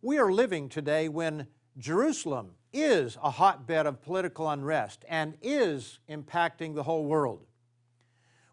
We 0.02 0.18
are 0.18 0.32
living 0.32 0.70
today 0.70 1.10
when 1.10 1.48
Jerusalem 1.78 2.52
is 2.72 3.18
a 3.24 3.32
hotbed 3.32 3.86
of 3.86 4.02
political 4.02 4.50
unrest 4.50 5.06
and 5.08 5.36
is 5.42 6.00
impacting 6.10 6.76
the 6.76 6.84
whole 6.84 7.06
world. 7.06 7.46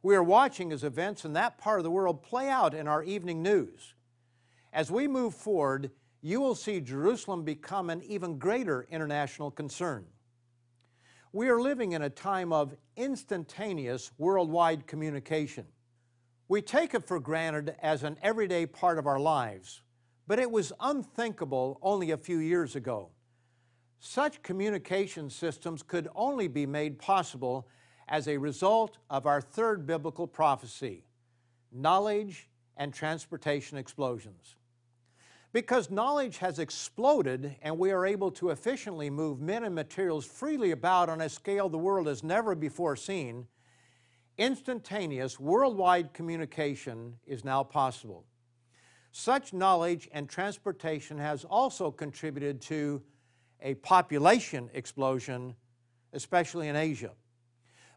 We 0.02 0.14
are 0.16 0.22
watching 0.22 0.72
as 0.72 0.82
events 0.82 1.24
in 1.24 1.32
that 1.34 1.58
part 1.58 1.78
of 1.78 1.84
the 1.84 1.90
world 1.90 2.22
play 2.22 2.48
out 2.48 2.74
in 2.74 2.88
our 2.88 3.02
evening 3.02 3.42
news. 3.42 3.94
As 4.72 4.90
we 4.90 5.06
move 5.06 5.34
forward, 5.34 5.90
you 6.22 6.40
will 6.40 6.54
see 6.54 6.80
Jerusalem 6.80 7.42
become 7.42 7.90
an 7.90 8.02
even 8.04 8.38
greater 8.38 8.86
international 8.90 9.50
concern. 9.50 10.06
We 11.32 11.48
are 11.48 11.60
living 11.60 11.92
in 11.92 12.02
a 12.02 12.10
time 12.10 12.52
of 12.52 12.76
instantaneous 12.96 14.12
worldwide 14.18 14.86
communication. 14.86 15.66
We 16.46 16.62
take 16.62 16.94
it 16.94 17.06
for 17.06 17.18
granted 17.18 17.74
as 17.82 18.04
an 18.04 18.18
everyday 18.22 18.66
part 18.66 18.98
of 18.98 19.06
our 19.06 19.18
lives, 19.18 19.82
but 20.28 20.38
it 20.38 20.50
was 20.50 20.72
unthinkable 20.78 21.78
only 21.82 22.12
a 22.12 22.16
few 22.16 22.38
years 22.38 22.76
ago. 22.76 23.10
Such 23.98 24.42
communication 24.42 25.30
systems 25.30 25.82
could 25.82 26.08
only 26.14 26.48
be 26.48 26.66
made 26.66 26.98
possible 26.98 27.66
as 28.08 28.28
a 28.28 28.36
result 28.36 28.98
of 29.10 29.26
our 29.26 29.40
third 29.40 29.86
biblical 29.86 30.26
prophecy 30.26 31.04
knowledge 31.74 32.50
and 32.76 32.92
transportation 32.92 33.78
explosions. 33.78 34.56
Because 35.52 35.90
knowledge 35.90 36.38
has 36.38 36.58
exploded 36.58 37.56
and 37.60 37.78
we 37.78 37.90
are 37.90 38.06
able 38.06 38.30
to 38.32 38.50
efficiently 38.50 39.10
move 39.10 39.40
men 39.40 39.64
and 39.64 39.74
materials 39.74 40.24
freely 40.24 40.70
about 40.70 41.10
on 41.10 41.20
a 41.20 41.28
scale 41.28 41.68
the 41.68 41.76
world 41.76 42.06
has 42.06 42.22
never 42.22 42.54
before 42.54 42.96
seen, 42.96 43.46
instantaneous 44.38 45.38
worldwide 45.38 46.14
communication 46.14 47.16
is 47.26 47.44
now 47.44 47.62
possible. 47.62 48.24
Such 49.10 49.52
knowledge 49.52 50.08
and 50.12 50.26
transportation 50.26 51.18
has 51.18 51.44
also 51.44 51.90
contributed 51.90 52.62
to 52.62 53.02
a 53.60 53.74
population 53.74 54.70
explosion, 54.72 55.54
especially 56.14 56.68
in 56.68 56.76
Asia. 56.76 57.12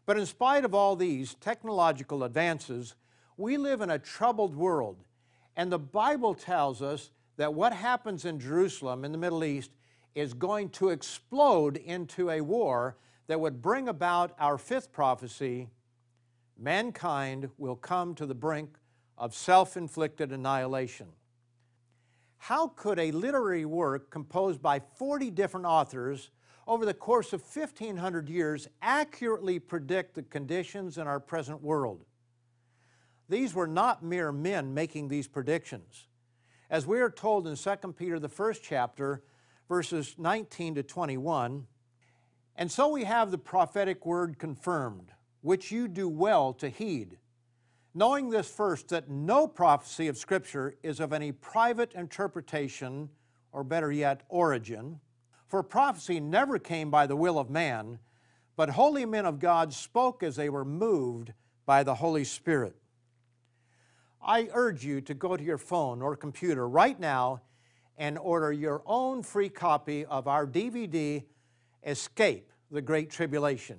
But 0.04 0.18
in 0.18 0.26
spite 0.26 0.66
of 0.66 0.74
all 0.74 0.94
these 0.94 1.34
technological 1.36 2.22
advances, 2.22 2.96
we 3.38 3.56
live 3.56 3.80
in 3.80 3.90
a 3.90 3.98
troubled 3.98 4.54
world, 4.54 5.04
and 5.56 5.72
the 5.72 5.78
Bible 5.78 6.34
tells 6.34 6.82
us 6.82 7.10
that 7.36 7.54
what 7.54 7.72
happens 7.72 8.24
in 8.24 8.40
Jerusalem 8.40 9.04
in 9.04 9.12
the 9.12 9.18
Middle 9.18 9.44
East 9.44 9.70
is 10.14 10.32
going 10.34 10.70
to 10.70 10.88
explode 10.88 11.76
into 11.76 12.30
a 12.30 12.40
war 12.40 12.96
that 13.26 13.40
would 13.40 13.60
bring 13.60 13.88
about 13.88 14.34
our 14.38 14.56
fifth 14.56 14.92
prophecy 14.92 15.68
mankind 16.58 17.50
will 17.58 17.76
come 17.76 18.14
to 18.14 18.24
the 18.24 18.34
brink 18.34 18.76
of 19.18 19.34
self 19.34 19.76
inflicted 19.76 20.32
annihilation. 20.32 21.08
How 22.38 22.68
could 22.68 22.98
a 22.98 23.10
literary 23.10 23.64
work 23.64 24.10
composed 24.10 24.62
by 24.62 24.80
40 24.80 25.30
different 25.30 25.66
authors 25.66 26.30
over 26.66 26.84
the 26.84 26.94
course 26.94 27.32
of 27.32 27.42
1,500 27.42 28.28
years 28.28 28.68
accurately 28.82 29.58
predict 29.58 30.14
the 30.14 30.22
conditions 30.22 30.98
in 30.98 31.06
our 31.06 31.20
present 31.20 31.62
world. 31.62 32.04
These 33.28 33.54
were 33.54 33.66
not 33.66 34.02
mere 34.02 34.32
men 34.32 34.74
making 34.74 35.08
these 35.08 35.28
predictions. 35.28 36.06
As 36.68 36.86
we 36.86 37.00
are 37.00 37.10
told 37.10 37.46
in 37.46 37.56
2 37.56 37.92
Peter, 37.92 38.18
the 38.18 38.28
first 38.28 38.62
chapter, 38.62 39.22
verses 39.68 40.14
19 40.18 40.76
to 40.76 40.82
21, 40.82 41.66
and 42.56 42.70
so 42.70 42.88
we 42.88 43.04
have 43.04 43.30
the 43.30 43.38
prophetic 43.38 44.06
word 44.06 44.38
confirmed, 44.38 45.12
which 45.42 45.70
you 45.70 45.88
do 45.88 46.08
well 46.08 46.52
to 46.54 46.68
heed, 46.68 47.18
knowing 47.94 48.30
this 48.30 48.50
first, 48.50 48.88
that 48.88 49.08
no 49.08 49.46
prophecy 49.46 50.08
of 50.08 50.16
Scripture 50.16 50.74
is 50.82 51.00
of 51.00 51.12
any 51.12 51.32
private 51.32 51.92
interpretation, 51.94 53.10
or 53.52 53.62
better 53.62 53.92
yet, 53.92 54.22
origin 54.28 55.00
for 55.46 55.62
prophecy 55.62 56.20
never 56.20 56.58
came 56.58 56.90
by 56.90 57.06
the 57.06 57.16
will 57.16 57.38
of 57.38 57.50
man, 57.50 57.98
but 58.56 58.70
holy 58.70 59.06
men 59.06 59.26
of 59.26 59.38
God 59.38 59.72
spoke 59.72 60.22
as 60.22 60.36
they 60.36 60.48
were 60.48 60.64
moved 60.64 61.32
by 61.64 61.82
the 61.82 61.94
Holy 61.96 62.24
Spirit. 62.24 62.76
I 64.22 64.48
urge 64.52 64.84
you 64.84 65.00
to 65.02 65.14
go 65.14 65.36
to 65.36 65.42
your 65.42 65.58
phone 65.58 66.02
or 66.02 66.16
computer 66.16 66.68
right 66.68 66.98
now 66.98 67.42
and 67.96 68.18
order 68.18 68.52
your 68.52 68.82
own 68.86 69.22
free 69.22 69.48
copy 69.48 70.04
of 70.04 70.28
our 70.28 70.46
DVD, 70.46 71.24
Escape 71.84 72.52
the 72.70 72.82
Great 72.82 73.10
Tribulation. 73.10 73.78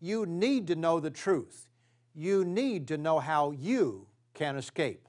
You 0.00 0.26
need 0.26 0.66
to 0.68 0.76
know 0.76 1.00
the 1.00 1.10
truth. 1.10 1.68
You 2.14 2.44
need 2.44 2.88
to 2.88 2.98
know 2.98 3.18
how 3.18 3.50
you 3.52 4.06
can 4.34 4.56
escape. 4.56 5.08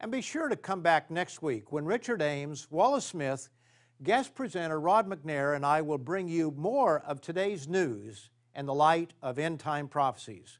And 0.00 0.12
be 0.12 0.20
sure 0.20 0.48
to 0.48 0.56
come 0.56 0.82
back 0.82 1.10
next 1.10 1.42
week 1.42 1.72
when 1.72 1.84
Richard 1.84 2.20
Ames, 2.20 2.66
Wallace 2.70 3.06
Smith, 3.06 3.48
Guest 4.02 4.34
presenter 4.34 4.78
Rod 4.78 5.08
McNair 5.08 5.56
and 5.56 5.64
I 5.64 5.80
will 5.80 5.96
bring 5.96 6.28
you 6.28 6.52
more 6.54 7.00
of 7.00 7.22
today's 7.22 7.66
news 7.66 8.28
and 8.54 8.68
the 8.68 8.74
light 8.74 9.14
of 9.22 9.38
end 9.38 9.58
time 9.58 9.88
prophecies. 9.88 10.58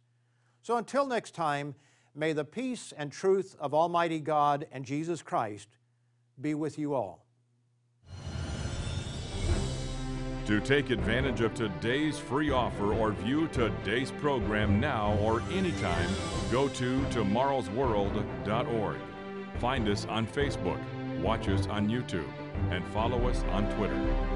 So 0.63 0.79
until 0.79 1.07
next 1.07 1.35
time, 1.35 1.75
may 2.17 2.33
the 2.33 2.45
peace 2.45 2.93
and 2.97 3.13
truth 3.13 3.55
of 3.61 3.75
Almighty 3.75 4.21
God 4.21 4.67
and 4.73 4.85
Jesus 4.85 5.23
Christ 5.23 5.69
be 6.41 6.55
with 6.55 6.79
you 6.79 6.95
all. 6.95 7.27
To 10.47 10.61
take 10.61 10.91
advantage 10.91 11.41
of 11.41 11.55
today's 11.55 12.19
free 12.19 12.51
offer 12.51 12.95
or 12.95 13.11
view 13.11 13.49
today's 13.49 14.13
program 14.13 14.79
now 14.79 15.19
or 15.21 15.41
anytime, 15.51 16.09
go 16.53 16.69
to 16.69 17.01
tomorrowsworld.org. 17.11 18.97
Find 19.59 19.89
us 19.89 20.07
on 20.07 20.27
Facebook, 20.27 20.81
watch 21.21 21.49
us 21.49 21.67
on 21.67 21.89
YouTube 21.89 22.31
and 22.71 22.85
follow 22.93 23.27
us 23.29 23.43
on 23.51 23.69
Twitter. 23.75 24.36